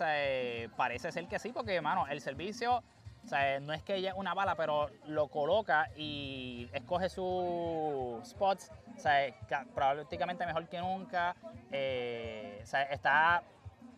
[0.77, 2.83] parece ser que sí, porque, mano, el servicio,
[3.63, 8.71] no es que ella es una bala, pero lo coloca y escoge sus spots,
[9.49, 11.35] ca- prácticamente mejor que nunca,
[11.73, 13.43] eh, está,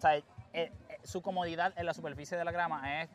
[0.05, 0.71] eh, eh,
[1.05, 3.11] su comodidad en la superficie de la grama es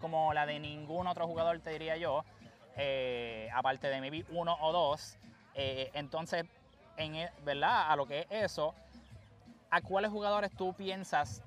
[0.00, 2.24] como la de ningún otro jugador, te diría yo,
[3.52, 5.16] aparte de maybe uno o dos.
[5.54, 6.44] Entonces,
[6.98, 7.90] en, e- ¿verdad?
[7.90, 8.74] A lo que es eso,
[9.70, 11.42] ¿a cuáles jugadores tú piensas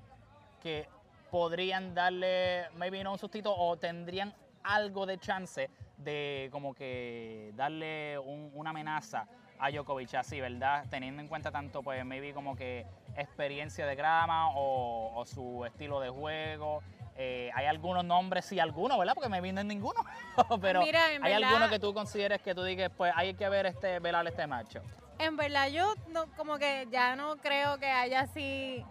[0.62, 0.88] que
[1.32, 8.18] podrían darle, maybe no un sustito, o tendrían algo de chance de como que darle
[8.20, 9.28] un- una amenaza
[9.60, 10.86] a Djokovic así, ¿verdad?
[10.90, 16.00] Teniendo en cuenta tanto, pues, maybe como que experiencia de grama o, o su estilo
[16.00, 16.82] de juego.
[17.18, 19.14] Eh, hay algunos nombres, sí, algunos, ¿verdad?
[19.14, 20.00] Porque me vienen ninguno.
[20.62, 23.66] Pero Mira, hay verdad- alguno que tú consideres que tú digas, pues hay que ver
[23.66, 24.82] este, velar este macho.
[25.20, 28.84] En verdad yo no, como que ya no creo que haya así...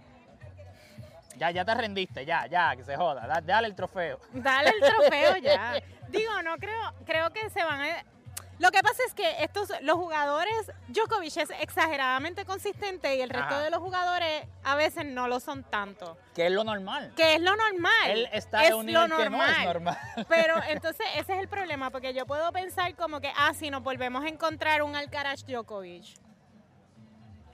[1.37, 3.27] Ya, ya te rendiste, ya, ya, que se joda.
[3.27, 4.19] da- Dale el trofeo.
[4.33, 5.81] Dale el trofeo ya.
[6.09, 8.05] Digo, no creo, creo que se van a...
[8.59, 10.53] Lo que pasa es que estos, los jugadores,
[10.89, 13.63] Djokovic es exageradamente consistente y el resto Ajá.
[13.63, 16.19] de los jugadores a veces no lo son tanto.
[16.35, 17.13] Que es lo normal.
[17.17, 18.11] Que es lo normal.
[18.11, 19.65] Él está es de un nivel lo que no es normal.
[19.65, 19.99] normal.
[20.29, 23.83] Pero entonces ese es el problema, porque yo puedo pensar como que, ah, si nos
[23.83, 26.05] volvemos a encontrar un Alcaraz Djokovic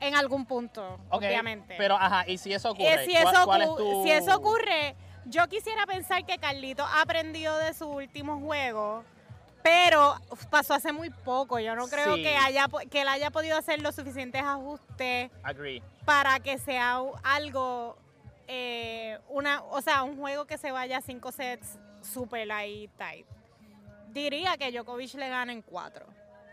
[0.01, 1.75] en algún punto, obviamente.
[1.79, 4.37] Pero, ajá, y si eso Eh, ocurre, si, ¿cuál, eso cuál es tu- si eso
[4.37, 9.05] ocurre, yo quisiera pensar que Carlito ha aprendido de su último juego,
[9.65, 10.15] pero
[10.51, 11.59] pasó hace muy poco.
[11.59, 12.23] Yo no creo Sí.
[12.23, 15.83] que, haya, que él haya podido hacer los suficientes ajustes Agree.
[16.05, 17.97] para que sea algo,
[18.47, 23.27] eh, una, o sea, un juego que se vaya a cinco sets super ahí tight.
[24.11, 26.05] Diría que Djokovic le gana en cuatro,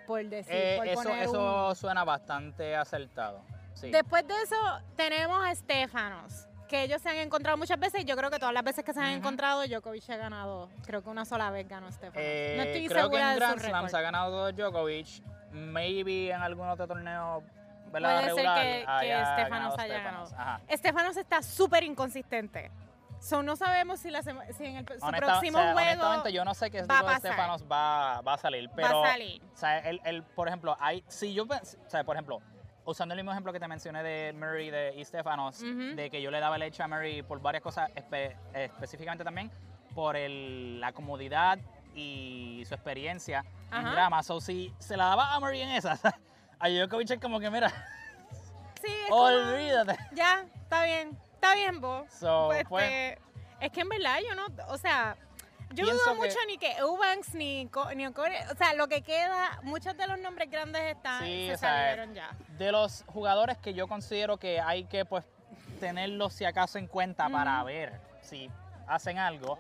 [0.08, 3.42] por decir, Eh, por eso poner eso un- suena bastante acertado.
[3.74, 3.92] Sí.
[3.92, 4.56] Después de eso,
[4.96, 8.54] tenemos a Stefanos, que ellos se han encontrado muchas veces y yo creo que todas
[8.54, 10.70] las veces que se han encontrado, Djokovic ha ganado.
[10.86, 12.16] Creo que una sola vez ganó Stefanos.
[12.18, 15.08] Eh, no estoy creo que segura en de su Grand Slams ha ganado Djokovic.
[15.52, 17.44] Maybe en algún otro torneo
[17.92, 18.22] ¿verdad?
[18.22, 20.32] Puede ser regular que- que haya Stefanos haya Stefanos.
[20.32, 20.60] ganado.
[20.78, 22.72] Stefanos está súper inconsistente.
[23.20, 25.90] So, no sabemos si, la sema- si en el, su Honesta- próximo o sea, juego
[25.90, 27.18] honestamente, yo no sé qué va a tipo de.
[27.20, 28.70] Stefanos va, va a salir.
[28.76, 29.42] Pero, va a salir.
[29.54, 32.42] O sea, el, el- por ejemplo, hay, si yo, o sea, por ejemplo,
[32.86, 36.32] usando el mismo ejemplo que te mencioné de Murray de, y Stefanos, de que yo
[36.32, 39.52] le daba el hecho a Murray por varias cosas, espe- específicamente también
[39.94, 41.60] por el- la comodidad
[41.94, 43.92] y su experiencia en Ajá.
[43.92, 44.24] drama.
[44.24, 46.02] So, si se la daba a Murray en esas,
[46.60, 47.70] a Djokovic es como que, mira,
[48.84, 49.98] Sí, es como- olvídate.
[50.14, 51.18] Ya, está bien.
[51.36, 52.12] Está bien, vos.
[52.14, 53.18] So, Pues,
[53.60, 55.16] es que en verdad yo no, o sea,
[55.74, 58.88] Yo pienso dudo que- mucho ni que Eubanks ni, Co- ni Ocore, o sea, lo
[58.88, 62.30] que queda, muchos de los nombres grandes están, Sí, se o sea, salieron ya.
[62.58, 65.24] de los jugadores que yo considero que hay que pues
[65.80, 68.50] tenerlos si acaso en cuenta para ver si
[68.88, 69.58] hacen algo.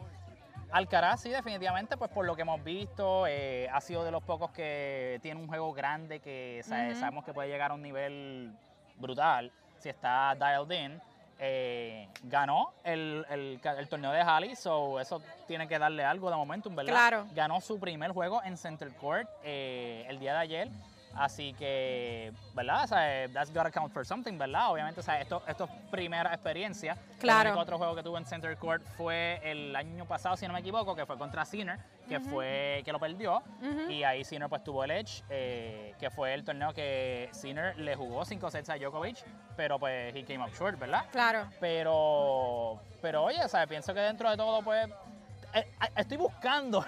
[0.71, 4.51] Alcaraz sí, definitivamente, pues por lo que hemos visto, eh, ha sido de los pocos
[4.51, 8.53] que tiene un juego grande que sabemos que puede llegar a un nivel
[8.97, 11.01] brutal si está dialed in.
[11.43, 16.75] Eh, ganó el, el torneo de Halley, so eso tiene que darle algo de momentum,
[16.75, 16.93] ¿verdad?
[16.93, 17.25] Claro.
[17.33, 20.69] Ganó su primer juego en Center Court eh, el día de ayer.
[21.13, 22.83] Así que, ¿verdad?
[22.85, 24.71] O sea, eh, that's gotta count for something, ¿verdad?
[24.71, 26.97] Obviamente, o sea, esto, esto es primera experiencia.
[27.19, 27.41] Claro.
[27.41, 30.53] El único otro juego que tuvo en Center Court fue el año pasado, si no
[30.53, 32.29] me equivoco, que fue contra Sinner, que Ujú.
[32.29, 33.43] fue que lo perdió.
[33.61, 33.89] Ujú.
[33.89, 37.95] Y ahí Sinner pues tuvo el edge, eh, que fue el torneo que Sinner le
[37.95, 39.17] jugó 5 sets a Djokovic,
[39.57, 41.03] pero pues he came up short, ¿verdad?
[41.11, 41.47] Claro.
[41.59, 44.87] Pero, pero oye, o sea, pienso que dentro de todo, pues,
[45.53, 46.85] eh, eh, estoy buscando.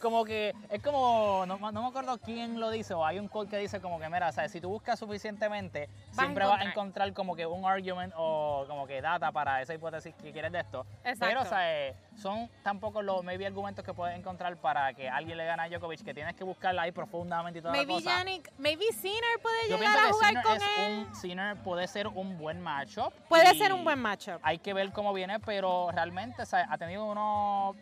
[0.00, 3.50] Como que es como, no, no me acuerdo quién lo dice, o hay un quote
[3.50, 7.12] que dice como que, mira, o sea, si tú buscas suficientemente, siempre vas a encontrar.
[7.12, 10.86] como que un argument o como que data para esa hipótesis que quieres de esto.
[11.04, 11.26] Exacto.
[11.26, 15.36] Pero, o sea, eh, son tampoco los maybe argumentos que puedes encontrar para que alguien
[15.36, 18.18] le gane a Djokovic, que tienes que buscarla ahí profundamente y toda Maybe la cosa.
[18.18, 21.06] Yannick, maybe Sinner puede Yo llegar a jugar Sinner, con es él.
[21.08, 23.12] un, Sinner puede ser un buen matchup.
[23.28, 24.38] Puede ser un buen matchup.
[24.42, 27.76] hay que ver cómo viene, pero realmente o sea, ha tenido unos,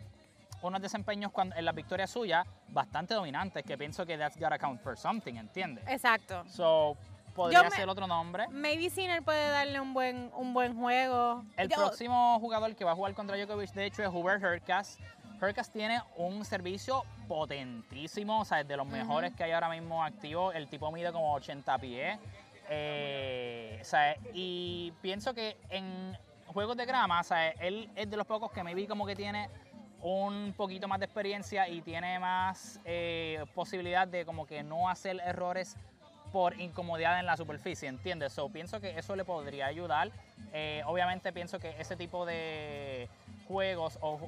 [0.61, 4.81] unos desempeños cuando, en las victorias suyas bastante dominantes, que pienso que that's gotta count
[4.81, 5.83] for something, ¿entiendes?
[5.87, 6.43] Exacto.
[6.47, 6.97] So,
[7.35, 8.47] podría me- ser otro nombre.
[8.49, 11.43] Maybe Sinner puede darle un buen, un buen juego.
[11.55, 14.97] El Yo- próximo jugador que va a jugar contra Djokovic, de hecho, es Hubert Hurkacz.
[15.39, 18.95] Hurkacz tiene un servicio potentísimo, o sea, es de los Ujú.
[18.95, 20.51] mejores que hay ahora mismo activo.
[20.51, 22.17] El tipo mide como 80 pies.
[22.69, 28.17] Eh, o sea, y pienso que en juegos de grama, o sea, él es de
[28.17, 29.49] los pocos que me vi como que tiene
[30.01, 35.19] un poquito más de experiencia y tiene más eh, posibilidad de como que no hacer
[35.25, 35.75] errores
[36.31, 38.33] por incomodidad en la superficie, ¿entiendes?
[38.33, 40.11] So, pienso que eso le podría ayudar.
[40.53, 43.09] Eh, obviamente pienso que ese tipo de
[43.47, 44.19] juegos o,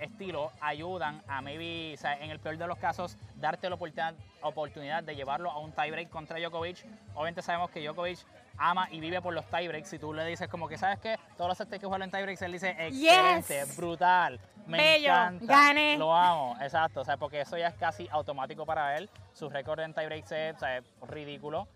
[0.00, 4.14] estilos ayudan a maybe, o sea, en el peor de los casos, darte la oportunidad,
[4.42, 6.84] oportunidad de llevarlo a un tiebreak contra Djokovic.
[7.14, 8.18] Obviamente sabemos que Djokovic
[8.58, 9.88] ama y vive por los tiebreaks.
[9.88, 11.18] Si tú le dices como que, ¿sabes qué?
[11.36, 13.76] Todos los sets que juegan en tiebreaks, él dice, excelente, Yes.
[13.76, 15.96] brutal, me Bello, encanta, gané.
[15.98, 19.10] lo amo, exacto, o sea, porque eso ya es casi automático para él.
[19.32, 21.66] Su récord en tiebreaks es o sea, es ridículo.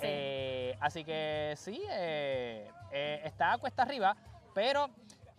[0.00, 0.02] Sí.
[0.02, 4.16] Eh, así que sí, eh, eh, está a cuesta arriba,
[4.54, 4.88] pero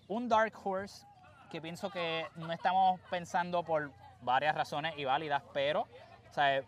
[0.09, 1.05] un Dark Horse
[1.49, 3.89] que pienso que no estamos pensando por
[4.21, 5.87] varias razones y válidas, pero,
[6.29, 6.61] o sea,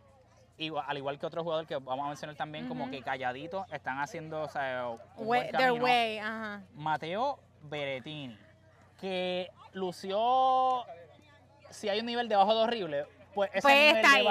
[0.66, 4.00] igual- al igual que otro jugador que vamos a mencionar también, como que calladitos, están
[4.00, 6.20] haciendo o sea, un Way- buen their way.
[6.76, 8.38] Mateo Berettini,
[9.00, 10.84] que lució,
[11.70, 14.28] si hay un nivel debajo de horrible, pues ese Pues nivel está ahí.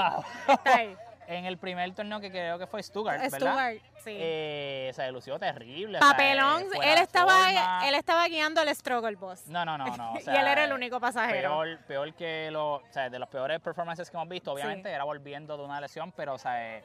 [0.48, 0.96] Está ahí.
[1.30, 3.38] en el primer torneo que creo que fue Stuttgart, ¿verdad?
[3.38, 4.16] Stuart, sí.
[4.18, 5.98] Eh, se lució terrible.
[5.98, 7.88] o sea, Papelón, fuera él estaba, forma.
[7.88, 9.46] él estaba guiando el struggle boss.
[9.46, 10.12] No, no, no, no.
[10.12, 11.50] o y sea, él era el único pasajero.
[11.60, 14.94] Peor, peor que lo, o sea, de los peores performances que hemos visto, obviamente, Sí.
[14.94, 16.84] era volviendo de una lesión, pero, o sea, eh,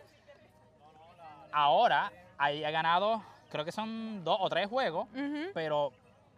[1.52, 5.52] ahora ahí ha ganado, creo que son dos o tres juegos, Ujú.
[5.54, 5.92] pero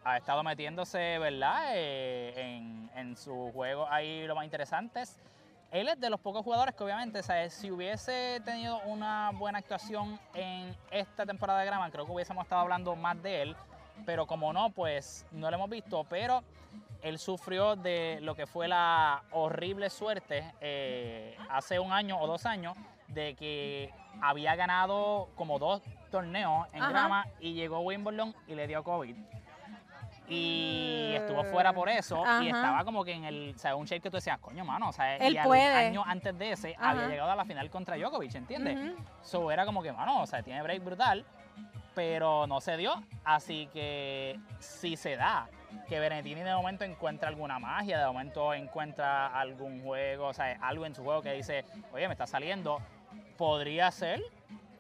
[0.04, 1.72] ha estado metiéndose, ¿verdad?
[1.74, 5.20] Eh, en, en su juego ahí lo más interesante es,
[5.72, 7.54] él es de los pocos jugadores que obviamente, ¿sabes?
[7.54, 12.62] si hubiese tenido una buena actuación en esta temporada de grama, creo que hubiésemos estado
[12.62, 13.56] hablando más de él,
[14.06, 16.44] pero como no, pues no lo hemos visto, pero
[17.02, 22.46] él sufrió de lo que fue la horrible suerte eh, hace un año o dos
[22.46, 22.76] años
[23.08, 26.92] de que había ganado como dos torneos en Ajá.
[26.92, 29.16] grama y llegó Wimbledon y le dio COVID.
[30.30, 34.02] Y estuvo fuera por eso y estaba como que en el, o sea, un shape
[34.02, 35.88] que tú decías, coño, mano, o sea, Él y al puede.
[35.88, 38.78] año antes de ese había llegado a la final contra Djokovic, ¿entiendes?
[39.22, 41.26] So era como que, mano, o sea, tiene break brutal,
[41.96, 43.02] pero no se dio.
[43.24, 45.48] Así que si se da
[45.88, 50.86] que Benettini de momento encuentra alguna magia, de momento encuentra algún juego, o sea, algo
[50.86, 51.64] en su juego que dice,
[51.94, 52.82] oye, me está saliendo,
[53.38, 54.22] podría ser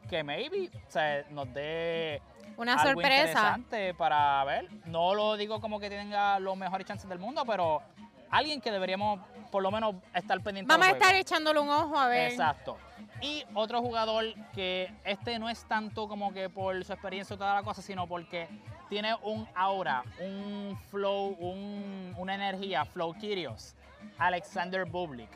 [0.09, 2.21] que maybe o sea, nos dé
[2.57, 3.27] Una algo sorpresa.
[3.29, 4.67] interesante para ver.
[4.85, 7.81] No lo digo como que tenga los mejores chances del mundo, pero
[8.29, 9.19] alguien que deberíamos
[9.51, 12.31] por lo menos estar pendiente Vamos a estar echándole un ojo a ver.
[12.31, 12.77] Exacto.
[13.21, 17.53] Y otro jugador que este no es tanto como que por su experiencia y toda
[17.55, 18.47] la cosa, sino porque
[18.89, 23.75] tiene un aura, un flow, un- una energía, flow Kyrgios,
[24.17, 25.29] Alexander Bublik.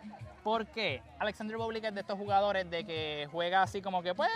[0.43, 1.01] ¿Por qué?
[1.19, 4.29] Alexander Bublik es de estos jugadores de que juega así como que pues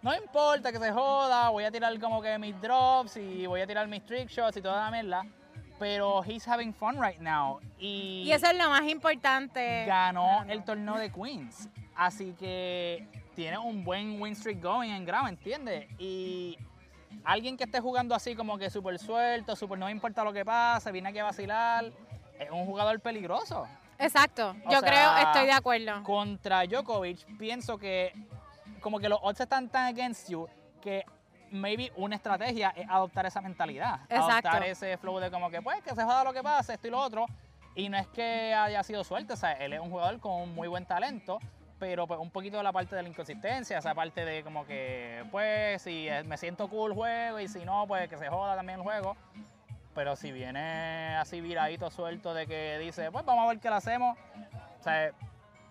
[0.00, 3.66] no importa que se joda, voy a tirar como que mis drops y voy a
[3.66, 5.24] tirar mis trick shots y toda la mierda.
[5.78, 7.58] pero he's having fun right now.
[7.78, 9.84] Y, Y eso es lo más importante.
[9.84, 11.68] ganó el torneo de Queens.
[11.96, 15.88] Así que tiene un buen win streak going en grado, ¿entiendes?
[15.98, 16.56] Y
[17.24, 20.92] alguien que esté jugando así como que súper suelto, súper no importa lo que pase,
[20.92, 21.90] viene aquí a vacilar,
[22.38, 23.66] es un jugador peligroso.
[24.02, 26.02] Exacto, O yo sea, creo, estoy de acuerdo.
[26.02, 28.12] Contra Djokovic, pienso que
[28.80, 30.48] como que los odds están tan against you
[30.80, 31.04] que
[31.50, 34.00] maybe una estrategia es adoptar esa mentalidad.
[34.08, 34.48] Exacto.
[34.48, 36.90] Adoptar ese flow de como que pues que se joda lo que pase, esto y
[36.90, 37.26] lo otro.
[37.74, 40.68] Y no es que haya sido suerte, o sea, él es un jugador con muy
[40.68, 41.38] buen talento,
[41.78, 45.24] pero pues un poquito de la parte de la inconsistencia, esa parte de como que
[45.30, 48.84] pues si me siento cool juego y si no, pues que se joda también el
[48.84, 49.16] juego.
[49.94, 53.76] Pero si viene así viradito suelto de que dice, pues vamos a ver qué le
[53.76, 54.16] hacemos,
[54.80, 55.12] o sea,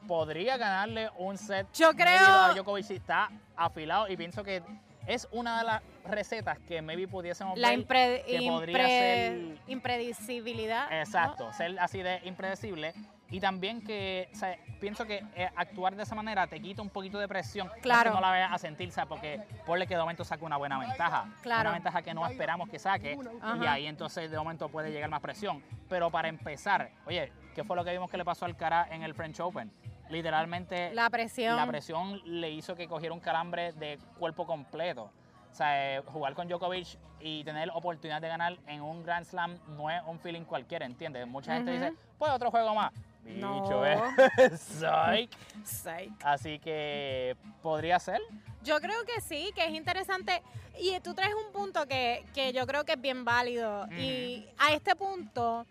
[0.08, 4.62] podría ganarle un set Yo creo- a Djokovic si está afilado y pienso que
[5.08, 9.58] es una de las recetas que maybe pudiésemos La ver impre- que podría impre- ser-
[9.68, 10.90] impredecibilidad.
[10.90, 10.96] ¿no?
[10.98, 12.94] Exacto, ser así de impredecible.
[13.32, 16.90] Y también que, o sea, pienso que eh, actuar de esa manera te quita un
[16.90, 17.70] poquito de presión.
[17.82, 18.14] Claro.
[18.14, 19.08] No la vayas a sentir, ¿sabes?
[19.08, 21.34] Porque ponle que de momento saque una buena ventaja.
[21.42, 21.70] Claro.
[21.70, 23.18] Una ventaja que no esperamos que saque.
[23.62, 25.64] Y ahí entonces de momento puede llegar más presión.
[25.88, 29.04] Pero para empezar, oye, ¿qué fue lo que vimos que le pasó al cara en
[29.04, 29.72] el French Open?
[30.10, 31.56] Literalmente La presión.
[31.56, 35.10] la presión le hizo que cogiera un calambre de cuerpo completo.
[35.50, 39.58] O sea, eh, jugar con Djokovic y tener oportunidad de ganar en un Grand Slam
[39.78, 41.26] no es un feeling cualquiera, ¿entiendes?
[41.28, 42.92] Mucha gente dice, pues otro juego más.
[43.26, 43.62] No.
[43.62, 43.98] Bicho, ¿eh?
[44.58, 45.32] Psych.
[45.66, 46.12] Psych.
[46.24, 48.20] Así que podría ser.
[48.64, 50.42] Yo creo que sí, que es interesante.
[50.80, 53.88] Y tú traes un punto que, que yo creo que es bien válido.
[53.98, 55.66] Y a este punto,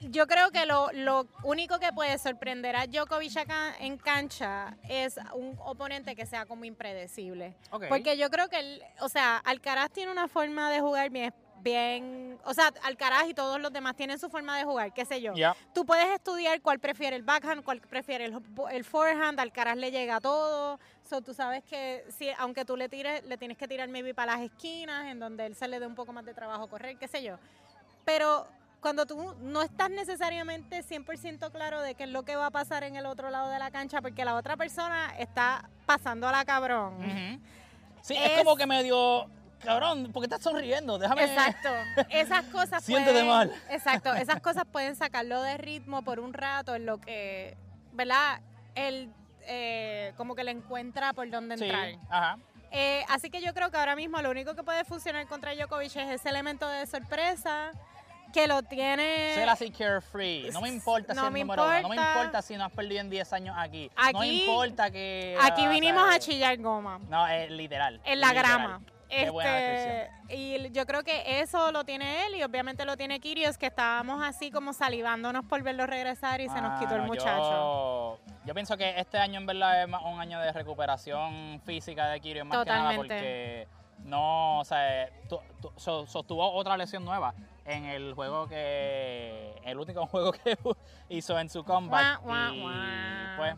[0.00, 5.18] yo creo que lo, lo único que puede sorprender a Djokovic acá en cancha es
[5.34, 7.54] un oponente que sea como impredecible.
[7.70, 7.84] Ok.
[7.88, 12.38] Porque yo creo que, él- o sea, Alcaraz tiene una forma de jugar bien, bien,
[12.44, 15.34] o sea, Alcaraz y todos los demás tienen su forma de jugar, qué sé yo.
[15.34, 15.54] Ya.
[15.74, 18.38] Tú puedes estudiar cuál prefiere el backhand, cuál prefiere el,
[18.70, 20.78] el forehand, Alcaraz le llega a todo.
[21.08, 24.32] So, tú sabes que si, aunque tú le tires, le tienes que tirar maybe para
[24.32, 27.08] las esquinas, en donde él se le dé un poco más de trabajo correr, qué
[27.08, 27.36] sé yo.
[28.04, 28.46] Pero
[28.80, 32.84] cuando tú no estás necesariamente 100% claro de qué es lo que va a pasar
[32.84, 36.44] en el otro lado de la cancha, porque la otra persona está pasando a la
[36.44, 37.40] cabrón.
[38.02, 39.28] Sí, es, Es- como que medio,
[39.64, 40.98] cabrón, ¿por qué estás sonriendo?
[40.98, 41.24] Déjame.
[41.24, 41.68] Exacto.
[42.10, 43.52] Esas cosas Siéntete pueden, mal.
[43.70, 44.12] Exacto.
[44.14, 47.56] Esas cosas pueden sacarlo de ritmo por un rato en lo que,
[47.92, 48.40] ¿verdad?
[48.74, 49.10] Él
[49.42, 51.90] eh, como que le encuentra por dónde Sí, entrar.
[52.10, 52.38] ajá.
[52.70, 55.96] Eh, así que yo creo que ahora mismo lo único que puede funcionar contra Djokovic
[55.96, 57.70] es ese elemento de sorpresa
[58.30, 59.32] que lo tiene...
[59.34, 60.50] Ser así carefree.
[60.52, 61.72] No me importa No si es me número uno.
[61.80, 62.12] No me importa.
[62.18, 63.90] importa si no has perdido en 10 años aquí.
[64.12, 65.34] no Aquí- importa que.
[65.40, 67.00] Aquí ah, vinimos a chillar goma.
[67.08, 68.02] No, es literal.
[68.04, 68.58] En la literal.
[68.58, 68.80] grama.
[69.10, 73.66] Este, y yo creo que eso lo tiene él y obviamente lo tiene Kirios, que
[73.66, 77.50] estábamos así como salivándonos por verlo regresar y se nos quitó el muchacho.
[77.50, 82.20] Yo, yo pienso que este año en verdad es un año de recuperación física de
[82.20, 83.14] Kirio, más que nada Totalmente.
[83.14, 83.68] porque
[84.08, 87.34] no, o sea, tu- tu- so- sostuvo otra lesión nueva
[87.64, 90.56] en el juego que, el último juego que
[91.08, 92.20] hizo en su comeback.
[92.52, 93.54] Y pues,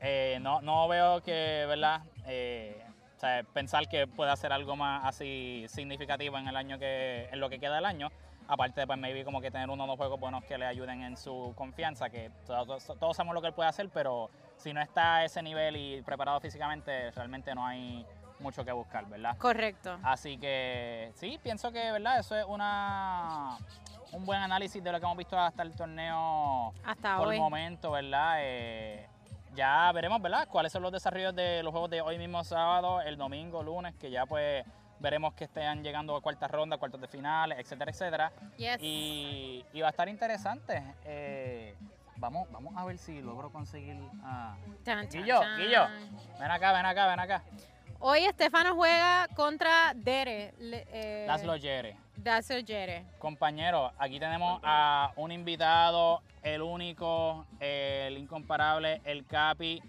[0.00, 2.02] eh, no, no veo que, ¿verdad?
[2.26, 2.83] Eh,
[3.24, 7.48] sea, pensar que puede hacer algo más así significativo en el año que, en lo
[7.48, 8.10] que queda del año.
[8.46, 11.02] Aparte de, pues, maybe como que tener uno o dos juegos buenos que le ayuden
[11.02, 14.82] en su confianza, que todos, todos sabemos lo que él puede hacer, pero si no
[14.82, 18.04] está a ese nivel y preparado físicamente, realmente no hay
[18.40, 19.38] mucho que buscar, ¿verdad?
[19.38, 19.98] Correcto.
[20.02, 22.18] Así que sí, pienso que, ¿verdad?
[22.18, 23.56] Eso es una
[24.12, 27.36] un buen análisis de lo que hemos visto hasta el torneo Hasta por hoy.
[27.36, 28.36] el momento, ¿verdad?
[28.38, 29.08] Eh,
[29.54, 30.48] ya veremos, ¿verdad?
[30.48, 34.10] Cuáles son los desarrollos de los juegos de hoy mismo sábado, el domingo, lunes, que
[34.10, 34.64] ya pues
[35.00, 38.32] veremos que estén llegando a cuartas rondas, cuartos de finales, etcétera, etcétera.
[38.56, 38.78] Yes.
[38.80, 40.82] Y, y va a estar interesante.
[41.04, 41.74] Eh,
[42.16, 44.56] vamos, vamos a ver si logro conseguir a...
[45.10, 45.40] Guillo.
[45.58, 45.86] Guillo,
[46.40, 47.42] ven acá, ven acá, ven acá.
[48.00, 50.54] Hoy Estefano juega contra Dere.
[50.58, 51.96] le- eh, Laszlo Yere.
[52.24, 53.04] Laszlo Dere.
[53.18, 59.82] Compañero, aquí tenemos a un invitado, el único, el incomparable, el Capi,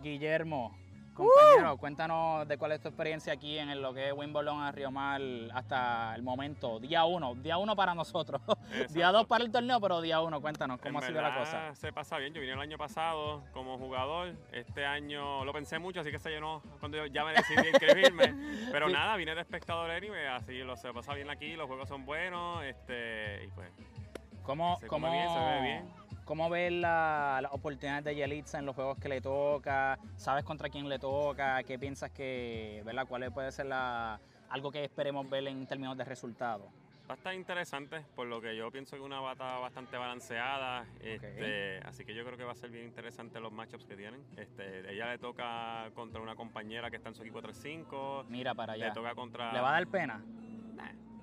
[0.00, 0.72] Guillermo.
[1.20, 4.90] Compañero, cuéntanos de cuál es tu experiencia aquí en lo que es Wimbledon a Río
[4.90, 5.20] Mar
[5.54, 6.80] hasta el momento.
[6.80, 8.40] Día uno, día uno para nosotros.
[8.90, 11.74] día dos para el torneo, pero día uno, cuéntanos cómo En ha sido la cosa.
[11.74, 12.32] Se pasa bien.
[12.32, 14.34] Yo vine el año pasado como jugador.
[14.52, 18.34] Este año lo pensé mucho, así que se llenó cuando yo ya me decidí inscribirme.
[18.72, 18.92] Pero Sí.
[18.94, 22.62] nada, vine de espectador anyway, así lo se pasa bien aquí, los juegos son buenos,
[22.64, 23.70] este, y pues
[24.42, 25.99] ¿Cómo, se cómo, come bien, se ve bien.
[26.30, 29.98] ¿Cómo ves la- las oportunidades de Yelitza en los juegos que le toca?
[30.14, 31.60] ¿Sabes contra quién le toca?
[31.64, 33.04] ¿Qué piensas que, verdad?
[33.08, 36.68] ¿Cuál puede ser la, algo que esperemos ver en términos de resultados?
[37.10, 40.86] Va a estar interesante, por lo que yo pienso que una bata bastante balanceada.
[41.00, 44.24] este, Así que yo creo que va a ser bien interesante los matchups que tienen.
[44.36, 48.24] Este, ella le toca contra una compañera que está en su equipo 3-5.
[48.28, 48.86] Mira para allá.
[48.86, 49.52] Le toca contra.
[49.52, 50.22] ¿Le va a dar pena?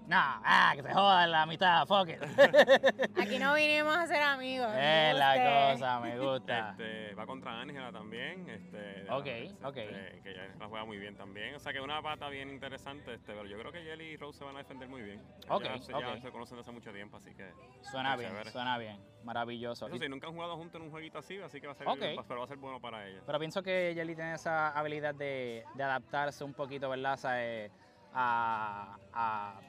[0.07, 2.21] No, ah, que se joda en la mitad, fuck it.
[3.21, 4.69] Aquí no vinimos a ser amigos.
[4.73, 5.73] es la Usted.
[5.73, 6.69] cosa, me gusta.
[6.71, 8.47] Este, va contra Ángela también.
[8.47, 9.25] Este, Ok,
[9.61, 9.75] la- ok.
[9.77, 11.55] este, que ella la juega muy bien también.
[11.55, 13.15] O sea que una pata bien interesante.
[13.15, 15.21] Este, pero yo creo que Jelly y Rose se van a defender muy bien.
[15.49, 15.99] Ok, ya, se- ok.
[16.01, 17.51] ya se conocen hace mucho tiempo, así que.
[17.81, 18.49] Suena bien, chévere.
[18.51, 19.03] suena bien.
[19.25, 19.87] Maravilloso.
[19.87, 21.85] Eso sí, nunca han jugado juntos en un jueguito así, así que va a ser,
[21.85, 21.99] Ok.
[22.17, 23.19] va- pero va a ser bueno para ella.
[23.25, 27.17] Pero pienso que Jelly tiene esa habilidad de, de adaptarse un poquito, ¿verdad?
[27.17, 27.71] ¿Sabe?
[28.13, 29.59] A, a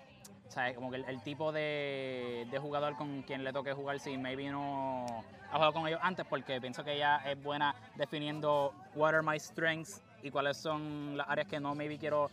[0.49, 0.75] ¿sabe?
[0.75, 4.49] Como que el, el tipo de, de jugador con quien le toque jugar, si maybe
[4.51, 5.05] no
[5.51, 9.39] ha jugado con ellos antes, porque pienso que ella es buena definiendo what are my
[9.39, 12.31] strengths y cuáles son las áreas que no maybe quiero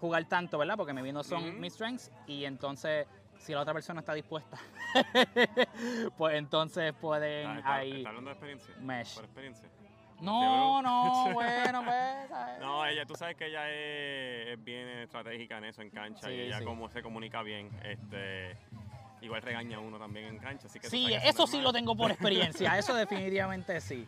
[0.00, 0.76] jugar tanto, ¿verdad?
[0.76, 3.06] Porque maybe no son mis strengths y entonces
[3.38, 4.56] si la otra persona está dispuesta,
[6.16, 8.74] pues entonces pueden Ah, está, ahí está hablando de experiencia.
[8.80, 9.14] mesh.
[9.14, 9.68] Por experiencia.
[10.24, 12.60] No, no, bueno, pues, ¿sabes?
[12.60, 16.34] No, ella, tú sabes que ella es, es bien estratégica en eso, en cancha, Sí,
[16.34, 16.64] y ella sí.
[16.64, 18.56] como se comunica bien, este,
[19.20, 21.96] igual regaña a uno también en cancha, así que Sí, eso es sí lo tengo
[21.96, 24.06] por experiencia, eso definitivamente sí.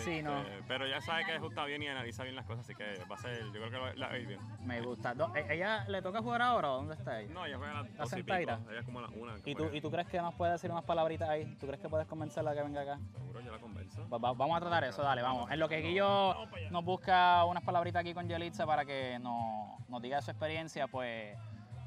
[0.00, 2.74] Sí, Este, no, Pero ya sabe que ajusta bien y analiza bien las cosas, así
[2.74, 4.40] que va a ser, yo creo que la va a ir bien.
[4.64, 5.14] me gusta.
[5.14, 7.32] Do- ¿e- ¿Ella le toca jugar ahora o dónde está ella?
[7.32, 8.60] No, ella juega a las ¿La dos y sentadita?
[8.70, 9.34] ella es como a las una.
[9.42, 9.76] que ¿Y tú, juega.
[9.76, 11.56] ¿Y tú crees que nos puede decir unas palabritas ahí?
[11.60, 12.98] ¿Tú crees que puedes convencerla que venga acá?
[13.12, 14.08] Seguro, yo la convenzo.
[14.08, 15.50] Va- va- vamos a tratar eso, dale, vamos.
[15.50, 16.34] En lo que Guillo
[16.70, 21.36] nos busca unas palabritas aquí con Yelitza para que nos, nos diga su experiencia, pues,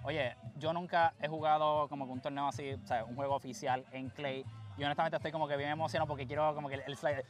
[0.04, 3.86] oye, yo nunca he jugado como que un torneo así, o sea, un juego oficial
[3.92, 4.46] en Clay.
[4.78, 7.26] Y honestamente estoy como que bien emocionado porque quiero como que el, el slide...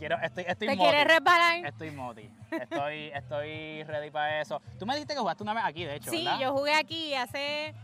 [0.00, 0.88] Quiero, estoy, estoy ¿Te moti.
[0.88, 1.66] quieres resbalar?
[1.66, 2.30] Estoy moti.
[2.50, 4.62] Estoy, estoy ready para eso.
[4.78, 6.40] Tú me dijiste que jugaste una vez aquí, de hecho, Sí, ¿verdad?
[6.40, 7.74] yo jugué aquí hace.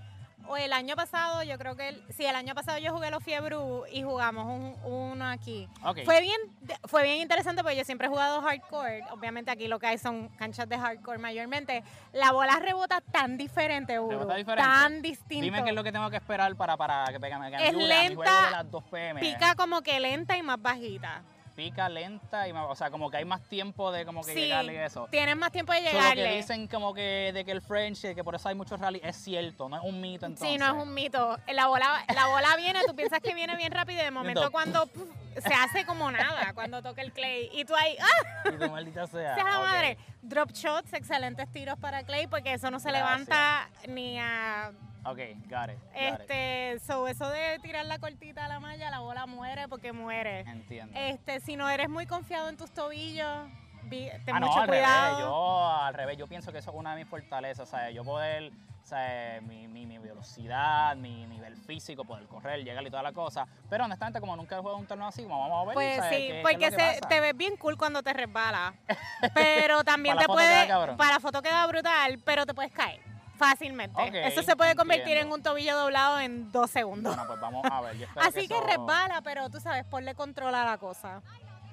[0.48, 1.88] O el año pasado, yo creo que.
[1.88, 5.68] El, sí, el año pasado yo jugué los Fiebru y jugamos un- uno aquí.
[6.06, 6.38] Fue bien,
[6.84, 9.02] fue bien interesante porque yo siempre he jugado hardcore.
[9.10, 11.82] Obviamente aquí lo que hay son canchas de hardcore mayormente.
[12.12, 14.62] La bola rebota tan diferente, Uru, ¿Rebota diferente?
[14.70, 15.44] Tan distinto.
[15.44, 18.44] Dime qué es lo que tengo que esperar para, para que me Es a lenta,
[18.46, 19.20] de las 2 pm.
[19.20, 21.22] Pica como que lenta y más bajita.
[21.57, 24.40] Pica lenta y más- o sea, como que hay más tiempo de como que Sí,
[24.40, 25.09] llegarle y eso.
[25.11, 26.36] Tienes más tiempo de So, lo que llegarle.
[26.36, 29.16] dicen como que de que el French, de que por eso hay muchos rally, es
[29.16, 30.48] cierto, no es un mito entonces.
[30.52, 31.38] Sí, no es un mito.
[31.52, 34.52] La bola, la bola viene, tú piensas que viene bien rápido y de momento Entonces-
[34.52, 35.09] cuando puf,
[35.42, 37.48] se hace como nada cuando toca el clay.
[37.54, 38.48] Y tú ahí, ¡ah!
[38.54, 39.34] Y tu maldita sea.
[39.34, 39.96] ¡Sea la madre!
[40.22, 43.11] Drop shots, excelentes tiros para clay porque eso no se Gracias.
[43.11, 44.72] levanta ni a...
[45.11, 45.78] Ok, got it, got it.
[45.94, 50.40] Este, so, eso de tirar la cortita a la malla, la bola muere porque muere.
[50.40, 50.98] Entiendo.
[50.98, 53.48] Este, si no eres muy confiado en tus tobillos,
[53.88, 55.04] ten ah, no, mucho al cuidado.
[55.07, 57.94] revés, yo al revés, yo pienso que eso es una de mis fortalezas, ¿sabes?
[57.94, 58.50] Yo poder,
[58.82, 59.40] ¿sabes?
[59.42, 63.46] Mi, mi, mi velocidad, mi nivel físico, poder correr, llegar y toda la cosa.
[63.70, 66.16] Pero honestamente, como nunca he jugado un torneo así, como vamos a ver, Pues ¿sabes?
[66.18, 68.74] sí, ¿Qué- qué porque lo que se- te ves bien cool cuando te resbalas.
[69.34, 70.96] Pero también te queda puede.
[70.96, 73.00] Para la foto queda brutal, pero te puedes caer
[73.37, 74.26] fácilmente.
[74.26, 75.34] Eso se puede convertir entiendo.
[75.34, 77.14] en un tobillo doblado en dos segundos.
[77.14, 77.97] Bueno, pues vamos a ver.
[77.99, 81.20] yo Así que, eso- resbala, pero tú sabes, ponle control a la cosa.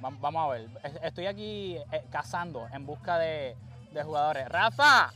[0.03, 0.70] Va- Vamos a ver.
[0.84, 3.55] Es- Estoy aquí eh, cazando en busca de,
[3.91, 4.47] de jugadores.
[4.49, 5.11] ¡Rafa!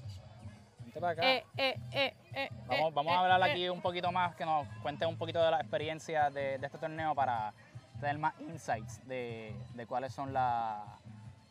[0.79, 1.21] Vente para acá.
[1.23, 4.45] Eh, eh, eh, eh, vamos eh, vamos eh, a hablar aquí un poquito más, que
[4.45, 7.53] nos cuente un poquito de la experiencia de, de este torneo para
[7.99, 10.83] tener más insights de, de cuáles son la-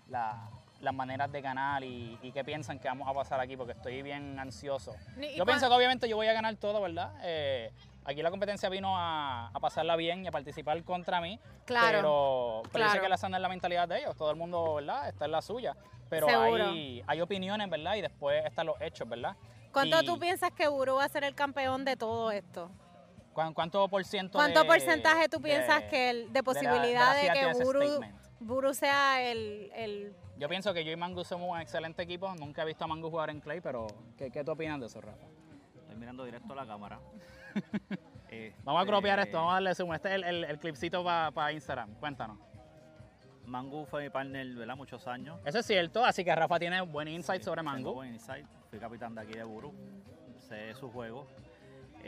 [0.09, 0.49] la-
[0.81, 4.03] las maneras de ganar y, y qué piensan que vamos a pasar aquí, porque estoy
[4.03, 4.95] bien ansioso.
[5.37, 7.12] Yo pienso que obviamente yo voy a ganar todo, ¿verdad?
[7.22, 7.72] Eh,
[8.05, 11.41] aquí la competencia vino a, a pasarla bien y a participar contra mí.
[11.64, 11.87] Claro.
[11.99, 13.03] Pero, pero yo sé claro.
[13.03, 14.16] que la sana es la mentalidad de ellos.
[14.16, 15.09] Todo el mundo, ¿verdad?
[15.09, 15.74] Está en la suya.
[16.09, 16.66] Pero Seguro.
[16.68, 17.97] hay, hay opiniones, ¿verdad?
[17.97, 19.35] Y después están los hechos, ¿verdad?
[19.72, 22.70] ¿Cuánto y- tú piensas que Uru va a ser el campeón de todo esto?
[23.33, 26.43] ¿Cuán- ¿Cuánto por ciento ¿Cuánto de- porcentaje tú piensas de- que el, de de la-
[26.43, 28.16] posibilidad de, que Uru, statement?
[28.41, 32.34] Buru sea el, el Yo pienso que yo y Mangu somos un excelente equipo.
[32.34, 33.87] Nunca he visto a Mangu jugar en Clay, pero
[34.18, 35.26] ¿qué, qué tú opinas de eso, Rafa?
[35.82, 36.99] Estoy mirando directo a la cámara.
[38.64, 39.95] Vamos a Este, cropear esto, vamos a darle zoom.
[39.95, 41.95] Este es el, el, el clipcito para Instagram.
[41.95, 42.39] Cuéntanos.
[43.47, 44.76] Mangu fue mi partner, ¿verdad?
[44.76, 45.39] Muchos años.
[45.45, 47.93] Eso es cierto, así que Rafa tiene buen insight Sí, sobre tengo Mangu.
[47.95, 48.45] buen insight.
[48.68, 49.72] Fui capitán de aquí de Buru.
[50.37, 51.26] Sé su juego.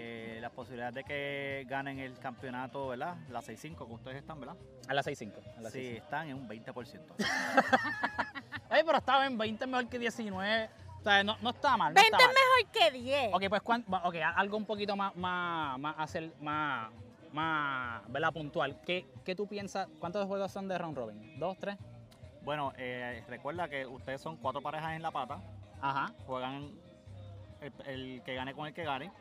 [0.00, 3.16] Eh, las posibilidades de que ganen el campeonato, ¿verdad?
[3.30, 4.54] La 6-5, que ustedes están, ¿verdad?
[4.88, 5.32] A las 6.5.
[5.56, 5.96] a las Sí, 6.5.
[5.96, 7.00] están en un 20%.
[8.70, 10.70] Ay, pero estaba en 20 mejor que 19.
[11.00, 11.92] O sea, no, no está mal.
[11.94, 12.34] No 20 está es mal.
[12.34, 13.34] mejor que 10.
[13.34, 16.90] Ok, pues cuán- okay, algo un poquito más, más, más, hacer, más,
[17.32, 18.32] más, ¿verdad?
[18.32, 18.80] Puntual.
[18.82, 19.88] ¿Qué, ¿Qué tú piensas?
[19.98, 21.38] ¿Cuántos juegos son de round robin?
[21.40, 21.76] ¿Dos, tres?
[22.42, 25.38] bueno, eh, recuerda que ustedes son cuatro parejas en la pata.
[25.82, 26.12] Ajá.
[26.26, 26.70] Juegan
[27.60, 29.12] el, el que gane con el que gane.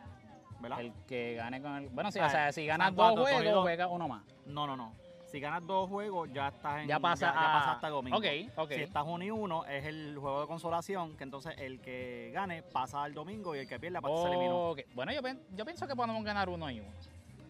[0.59, 0.81] ¿Verdad?
[0.81, 1.89] El que gane con el.
[1.89, 3.61] Bueno, sí, Ah, o sea, si ganas dos cuatro juegos, corridos.
[3.63, 4.23] juega uno más.
[4.45, 4.93] No, no, no.
[5.25, 6.87] Si ganas dos juegos, ya estás en.
[6.87, 8.17] Ya pasa ya, ya a- pasaste a domingo.
[8.17, 8.71] Ok, ok.
[8.71, 12.63] Si estás uno y uno, es el juego de consolación, que entonces el que gane
[12.63, 14.73] pasa al domingo y el que pierda pues, se eliminó.
[14.95, 15.19] Bueno, yo,
[15.55, 16.89] yo pienso que podemos ganar uno y uno.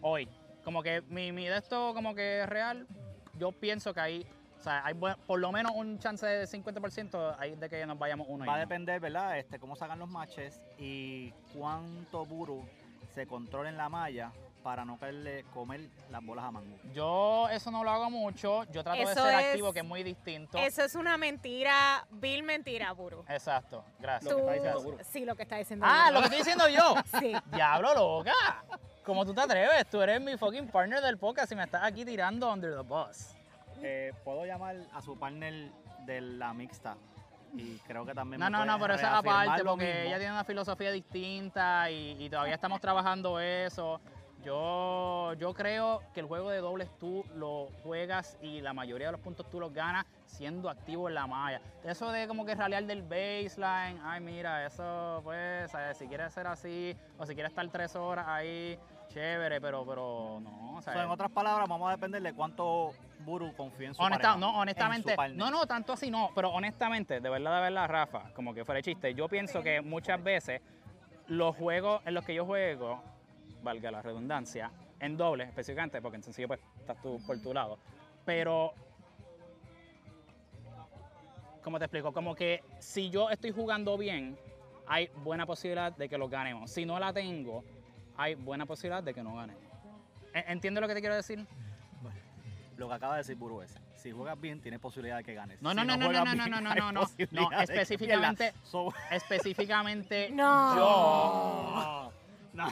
[0.00, 0.28] Hoy.
[0.64, 2.86] Como que mi, mi de esto, como que es real,
[3.38, 4.26] yo pienso que hay.
[4.58, 8.26] O sea, hay por lo menos un chance de 50% ahí de que nos vayamos
[8.28, 9.38] uno y Va a depender, ¿verdad?
[9.38, 12.64] Este, cómo sacan los matches y cuánto Buru
[13.14, 14.32] se controla en la malla
[14.62, 16.76] para no caerle comer las bolas a Mango.
[16.92, 18.64] Yo eso no lo hago mucho.
[18.64, 20.58] Yo trato de ser es- activo, que es muy distinto.
[20.58, 23.24] Eso es una mentira, vil mentira, Buru.
[23.28, 24.32] Exacto, gracias.
[24.32, 24.98] Tú- está diciendo Buru.
[25.10, 26.94] Sí, lo que está diciendo Ah, lo que estoy diciendo yo.
[27.20, 27.34] Sí.
[27.52, 28.32] Diablo, loca.
[29.04, 29.88] ¿Cómo tú te atreves?
[29.88, 33.34] Tú eres mi fucking partner del podcast y me estás aquí tirando under the bus.
[33.80, 35.70] Eh, Puedo llamar a su partner
[36.04, 36.96] de la mixta
[37.54, 40.32] y creo que también No, no, no, pero eso es reafirmar aparte porque ella tiene
[40.32, 44.00] una filosofía distinta y, y todavía estamos trabajando eso.
[44.44, 49.12] Yo, yo creo que el juego de dobles tú lo juegas y la mayoría de
[49.12, 51.60] los puntos tú los ganas siendo activo en la malla.
[51.82, 56.96] Eso de como que ralear del baseline, ay mira, eso pues, si quieres ser así
[57.18, 58.78] o si quieres estar tres horas ahí,
[59.08, 62.32] chévere, pero, pero no, o sea, O sea, en otras palabras, vamos a depender de
[62.32, 66.50] cuánto Buru confía en su Honesta- pareja, no, honestamente, no, no, tanto así no, pero
[66.50, 70.22] honestamente, de verdad, de verdad, Rafa, como que fuera de chiste, yo pienso que muchas
[70.22, 70.60] veces
[71.26, 73.02] los juegos en los que yo juego,
[73.62, 77.78] valga la redundancia, en doble específicamente, porque en sencillo pues estás tú por tu lado,
[78.24, 78.72] pero,
[81.62, 82.12] ¿cómo te explico?
[82.12, 84.38] Como que si yo estoy jugando bien,
[84.86, 86.70] hay buena posibilidad de que lo ganemos.
[86.70, 87.62] Si no la tengo,
[88.18, 89.62] hay buena posibilidad de que no ganemos.
[90.34, 91.46] ¿En- ¿Entiendes lo que te quiero decir?
[92.76, 95.60] Lo que acaba de decir Buru es, si juegas bien, tienes posibilidad de que ganes.
[95.62, 98.92] No, Si no, no, no, no, no, bien, no, no, no, no, no, específicamente- So-
[99.10, 100.76] Específicamente No.
[100.76, 102.12] yo
[102.52, 102.68] No.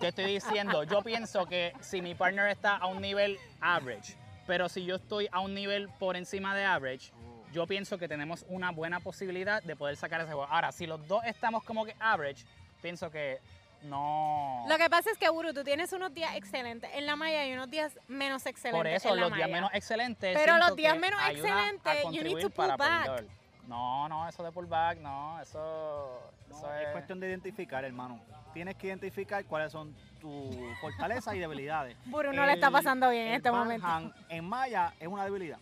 [0.00, 4.16] te estoy diciendo, yo pienso que si mi partner está a un nivel average,
[4.46, 7.12] pero si yo estoy a un nivel por encima de average,
[7.52, 10.44] yo pienso que tenemos una buena posibilidad de poder sacar ese juego.
[10.52, 12.44] Ahora, si los dos estamos como que average,
[12.82, 13.38] pienso que
[13.82, 14.64] no.
[14.68, 17.52] Lo que pasa es que, Buru, tú tienes unos días excelentes en la malla y
[17.52, 19.54] unos días menos excelentes Por eso, en la los días malla.
[19.54, 20.36] menos excelentes.
[20.36, 23.24] Pero los días menos excelentes, you need to pull back.
[23.66, 28.20] No, no, eso de pullback, no, eso, No, eso es cuestión de identificar, hermano.
[28.54, 31.96] Tienes que identificar cuáles son tus fortalezas y debilidades.
[32.06, 33.86] Buru no le está pasando bien en este momento.
[33.86, 35.58] backhand en malla es una debilidad.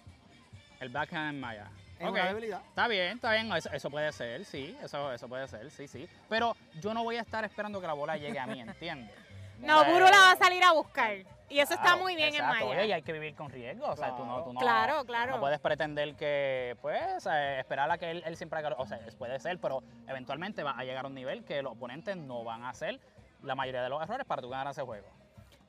[0.80, 1.70] El backhand en Maya.
[1.99, 2.12] Es Ok.
[2.12, 2.61] una debilidad.
[2.68, 6.09] Está bien, está bien, eso, eso puede ser, sí, eso, eso puede ser, sí, sí.
[6.28, 9.14] Pero yo no voy a estar esperando que la bola llegue a mí, ¿entiendes?
[9.61, 11.14] No, Buru la va a salir a buscar.
[11.49, 12.64] Y eso está muy bien exacto.
[12.72, 15.05] en Oye, y hay que vivir con riesgo, o sea, tú no, tú no, Claro,
[15.05, 15.34] claro.
[15.36, 18.99] no puedes pretender que, pues, eh, esperar a que él, él siempre haga, o sea,
[19.16, 22.64] puede ser, pero eventualmente va a llegar a un nivel que los oponentes no van
[22.64, 22.99] a hacer
[23.42, 25.07] la mayoría de los errores para tú ganar ese juego.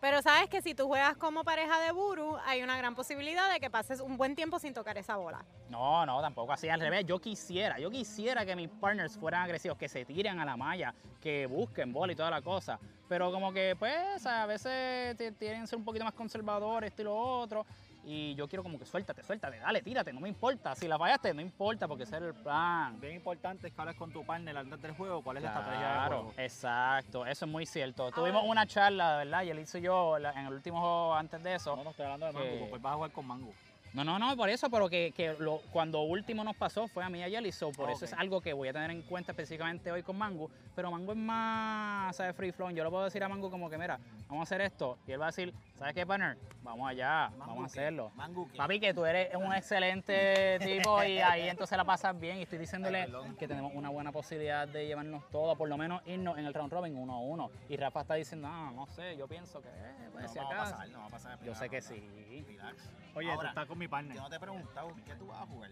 [0.05, 3.59] Pero sabes que si tú juegas como pareja de Buru, hay una gran posibilidad de
[3.59, 5.43] que pases un buen tiempo sin tocar esa bola.
[5.67, 7.07] No, no, tampoco así al revés.
[7.07, 10.93] Yo quisiera, yo quisiera que mis partners fueran agresivos, que se tiren a la malla,
[11.19, 12.79] que busquen bola y toda la cosa.
[13.09, 17.05] Pero como que, pues, a veces tienen que ser un poquito más conservadores, esto y
[17.05, 17.65] lo otro.
[18.07, 20.75] Y yo quiero como que suéltate, suéltate, dale, tírate, no me importa.
[20.75, 22.99] Si la fallaste, no importa, porque ese era el plan.
[22.99, 25.79] Bien importante es que hables con tu partner antes del juego cuál es la estrategia
[25.87, 26.33] del Claro, juego.
[26.37, 28.11] exacto, eso es muy cierto.
[28.11, 29.41] Tuvimos una charla, ¿verdad?
[29.43, 31.75] Y él hizo yo en el último juego antes de eso.
[31.75, 33.51] No, no estoy hablando de mango, porque vas a jugar con mango.
[33.95, 37.09] No, no, no, por eso, pero que, que lo, cuando último nos pasó fue a
[37.09, 39.01] mí y a Yeli, so por Ah, eso es algo que voy a tener en
[39.03, 42.35] cuenta específicamente hoy con Mango, pero Mango es más, ¿sabes?
[42.35, 42.71] Free flow.
[42.71, 45.21] Yo le puedo decir a Mango como que, mira, vamos a hacer esto, y él
[45.21, 46.37] va a decir, ¿sabes qué, partner?
[46.61, 48.11] Vamos allá, vamos a hacerlo.
[48.15, 48.57] Mango, ¿qué?
[48.57, 52.59] Papi, que tú eres un excelente tipo y ahí entonces la pasas bien y estoy
[52.59, 56.45] diciéndole Ay, que tenemos una buena posibilidad de llevarnos todo, por lo menos irnos en
[56.45, 57.49] el round robin uno a uno.
[57.69, 60.45] Y Rafa está diciendo, no, no sé, yo pienso que, eh, pues, No si va
[60.45, 61.39] a pasar, no va a pasar.
[61.45, 62.03] Yo sé que sí.
[62.45, 62.89] Relax.
[63.15, 64.15] Oye, Ahora, tú estás con mi partner.
[64.15, 65.69] Yo no te he preguntado, ¿qué tú vas a jugar?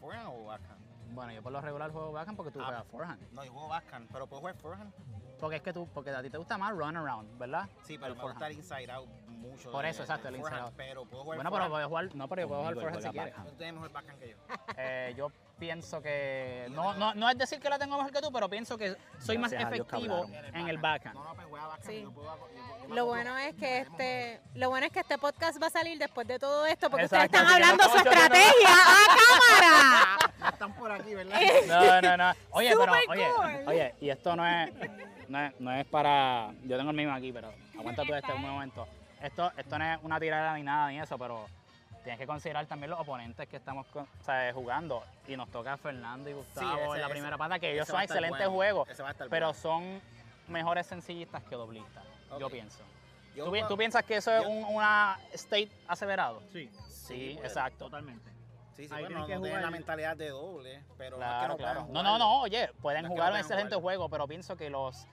[0.00, 0.80] ¿Forehand o backhand?
[1.10, 2.66] Bueno, yo por lo regular juego backhand porque tú Ah.
[2.66, 3.32] juegas forehand.
[3.32, 4.92] No, yo juego backhand, pero puedo jugar forehand.
[5.40, 7.68] Porque es que tú, porque a ti te gusta más run around, ¿verdad?
[7.84, 9.70] Sí, pero El me gusta el inside out mucho.
[9.72, 10.74] Por de- eso, exacto, el inside out.
[10.76, 13.34] Pero puedo jugar Bueno, pero puedes jugar, no, pero yo puedo jugar forehand si quieres.
[13.34, 14.36] Tú tienes mejor backhand que yo.
[14.76, 18.30] Eh, yo pienso que, no, no, no es decir que la tengo mejor que tú,
[18.32, 21.14] pero pienso que soy más Gracias a efectivo en el backhand.
[21.14, 21.90] No, no, pues juega backhand.
[21.90, 22.00] Sí.
[22.02, 25.18] Yo puedo, yo- yo me Lo bueno es que este, lo bueno es que este
[25.18, 27.84] podcast va a salir después de todo esto, porque Exacto, ustedes están que no hablando
[27.90, 29.16] su estrategia a
[29.60, 30.32] cámara.
[30.40, 31.40] No están por aquí, ¿verdad?
[31.66, 32.32] No, no, no.
[32.50, 33.68] Oye, pero, oye, cool.
[33.68, 34.70] oye, y esto no es,
[35.28, 38.42] no es, no es para, yo tengo el mismo aquí, pero aguanta tú este un
[38.42, 38.86] momento.
[39.20, 41.46] Esto, esto no es una tirada ni nada ni eso, pero
[42.02, 45.02] tienes que considerar también los oponentes que estamos con- o sea, jugando.
[45.26, 48.00] Y nos toca Fernando y Gustavo ese- en la ese- primera pata, que ellos son
[48.00, 48.52] excelentes bueno.
[48.54, 48.88] juegos,
[49.30, 49.54] pero bueno.
[49.54, 50.00] son
[50.48, 52.04] mejores sencillistas que doblistas,
[52.38, 52.78] yo pienso.
[53.34, 56.42] Yo ¿Tú, piensas que eso es un una state aseverado?
[56.52, 57.84] Sí, Sí, exacto.
[57.84, 58.28] totalmente.
[58.74, 61.22] Sí, sí, Ahí bueno, tienen no que tienen jugar- la mentalidad de doble, pero no
[61.24, 61.80] es que Claro, no claro.
[61.86, 63.80] puedan No, no, no, oye, pueden No que jugar un excelente jugarlo.
[63.82, 65.06] juego, pero pienso que los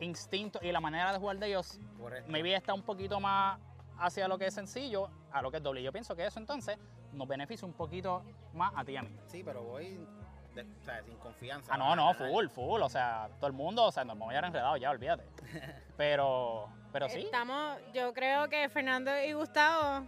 [0.00, 2.30] instintos y la manera de jugar de ellos Correcto.
[2.30, 3.58] maybe está un poquito más
[4.00, 5.82] hacia lo que es sencillo, a lo que es doble.
[5.82, 6.78] Yo pienso que eso entonces
[7.12, 8.22] nos beneficia un poquito
[8.54, 9.14] más a ti y a mí.
[9.26, 10.06] Sí, pero voy
[10.54, 11.72] de- o sea, sin confianza.
[11.72, 12.82] Ah, no, no, full, full.
[12.82, 15.24] O sea, todo el mundo, o sea, nos vamos a ir enredados ya, olvídate.
[15.96, 17.20] Pero, pero sí.
[17.20, 20.06] Estamos, yo creo que Fernando y Gustavo,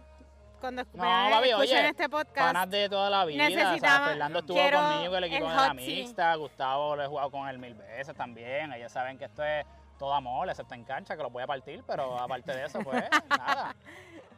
[0.59, 3.45] cuando No, papi, escuchen oye, este podcast, Panas de toda la vida.
[3.45, 6.35] o sea, necesitamos- Fernando estuvo quiero conmigo, el equipo el de la mixta.
[6.35, 8.73] Gustavo lo he jugado con él mil veces también.
[8.73, 9.65] Ellos saben que esto es
[10.03, 13.01] todo amor, excepto en cancha, que los voy a partir, pero aparte de eso, pues,
[13.29, 13.73] nada.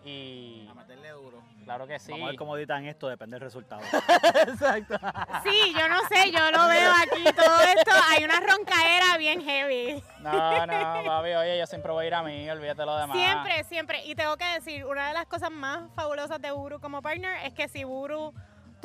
[0.03, 1.41] Y A meterle duro.
[1.63, 2.11] claro que sí.
[2.11, 3.82] Vamos a ver cómo editan esto, depende del resultado.
[4.47, 4.95] Exacto.
[5.43, 10.03] sí, yo no sé, yo lo veo aquí, todo esto, hay una roncaera bien heavy.
[10.20, 13.18] No, no, papi, oye, yo siempre voy a ir a mí, olvídate lo demás.
[13.18, 14.05] Siempre, siempre.
[14.05, 17.53] Y tengo que decir, una de las cosas más fabulosas de Buru como partner es
[17.55, 18.36] que si Buru,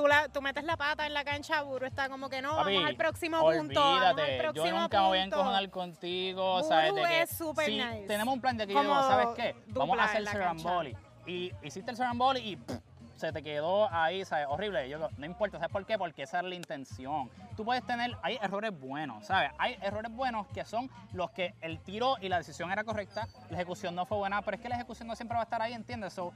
[0.01, 2.75] tú, la, tú metes la pata en la cancha, Buru está como que no, Papi,
[2.75, 5.37] vamos al próximo punto, vamos al Olvídate, próximo yo nunca me voy a punto.
[5.37, 6.95] encojonar contigo, Buru ¿sabes?
[6.95, 8.07] De que es súper si nice.
[8.07, 9.57] tenemos un plan de que yo digo, Como ¿sabes qué?
[9.69, 10.97] Vamos a hacer en la Seramboli.
[11.27, 12.79] Y hiciste el Seramboli y pff,
[13.17, 14.47] se te quedó ahí, ¿sabes?
[14.49, 14.89] Horrible.
[14.89, 15.99] Yo no importa, ¿sabes por qué?
[15.99, 17.31] Porque esa es la intención.
[17.57, 19.51] Tú puedes tener, hay errores buenos, ¿sabes?
[19.59, 23.57] Hay errores buenos que son los que el tiro y la decisión era correcta, la
[23.59, 25.75] ejecución no fue buena, pero es que la ejecución no siempre va a estar ahí,
[25.75, 26.15] ¿entiendes?
[26.15, 26.33] So,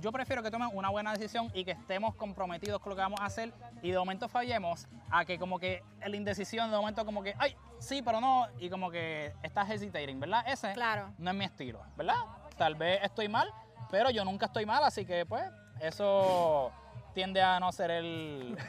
[0.00, 3.20] yo prefiero que tomen una buena decisión y que estemos comprometidos con lo que vamos
[3.20, 7.22] a hacer y de momento fallemos a que como que la indecisión de momento como
[7.22, 10.44] que, ay, sí, pero no, y como que estás hesitating, ¿verdad?
[10.46, 11.12] Ese Claro.
[11.18, 12.16] no es mi estilo, ¿verdad?
[12.58, 13.50] Tal vez estoy mal,
[13.90, 15.44] pero yo nunca estoy mal, así que pues
[15.80, 16.70] eso
[17.14, 18.56] tiende a no ser el...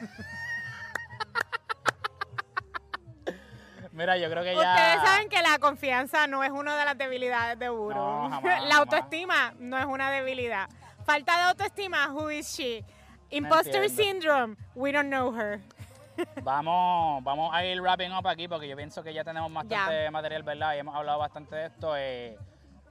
[3.92, 4.60] Mira, yo creo que ya...
[4.74, 7.96] Ustedes saben que la confianza no es una de las debilidades de Buru.
[7.96, 8.76] No, jamás, la jamás.
[8.78, 10.68] autoestima no es una debilidad.
[11.08, 12.84] Falta de autoestima, who is she?
[13.30, 15.58] Imposter syndrome, we don't know her.
[16.42, 20.42] Vamos, vamos a ir wrapping up aquí porque yo pienso que ya tenemos bastante material,
[20.42, 20.74] ¿verdad?
[20.74, 21.96] Y hemos hablado bastante de esto.
[21.96, 22.36] eh,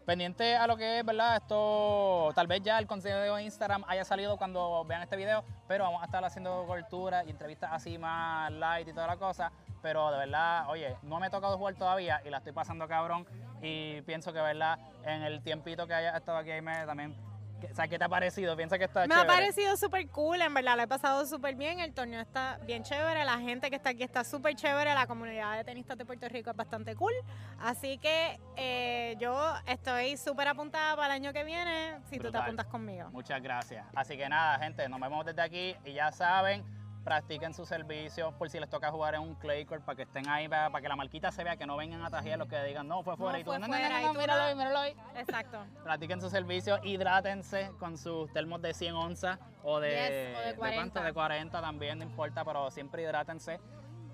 [0.03, 1.35] pendiente a lo que es, ¿verdad?
[1.35, 5.83] Esto, tal vez ya el contenido de Instagram haya salido cuando vean este video, pero
[5.83, 9.51] vamos a estar haciendo cobertura y entrevistas así más light y toda la cosa.
[9.83, 13.27] Pero de verdad, oye, no me ha tocado jugar todavía y la estoy pasando cabrón.
[13.61, 14.79] Y pienso que, ¿verdad?
[15.03, 17.15] En el tiempito que haya estado aquí, me también.
[17.59, 18.55] Que- O sea, ¿qué te ha parecido?
[18.55, 21.79] Piensa que está Me ha parecido súper cool, en verdad, lo he pasado súper bien,
[21.79, 25.55] el torneo está bien chévere, la gente que está aquí está súper chévere, la comunidad
[25.57, 27.13] de tenistas de Puerto Rico es bastante cool,
[27.59, 32.37] así que eh, yo estoy súper apuntada para el año que viene, si tú te
[32.37, 33.09] apuntas conmigo.
[33.11, 33.85] Muchas gracias.
[33.95, 36.63] Así que nada, gente, nos vemos desde aquí y ya saben,
[37.07, 40.27] practiquen su servicio por si les toca jugar en un clay court para que estén
[40.27, 42.61] ahí, para, para que la marquita se vea, que no vengan a tajear los que
[42.65, 44.45] digan, no, fue fuera y tú, fue no, no, fuera", no, no, tú míralo no.
[44.47, 44.95] ahí, míralo ahí.
[45.15, 45.65] Exacto.
[45.85, 50.55] Practiquen su servicio, hidrátense con sus termos de 100 onzas o de, Yes, o de
[50.55, 50.99] cuánto?
[50.99, 51.03] 40.
[51.03, 53.61] de 40 también, no importa, pero siempre hidrátense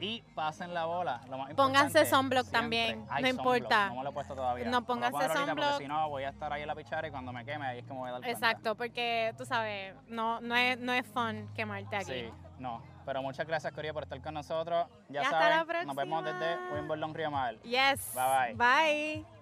[0.03, 1.21] y pasen la bola.
[1.29, 3.89] Lo más Pónganse sunblock también, no importa.
[3.89, 4.65] No me lo he puesto todavía.
[4.65, 5.55] No, pónganse sunblock.
[5.55, 7.79] Porque si no, voy a estar ahí en la pichara y cuando me queme, ahí
[7.79, 8.47] es que me voy a dar cuenta.
[8.47, 12.11] Exacto, porque tú sabes, no, no, es, no es fun quemarte aquí.
[12.11, 12.81] Sí, no.
[13.05, 14.87] Pero muchas gracias, Corea, por estar con nosotros.
[15.09, 17.55] Ya Y hasta saben, nos vemos desde Wimbledon Río Mar.
[17.61, 18.13] Yes.
[18.13, 19.23] Bye, bye.
[19.23, 19.32] Bye.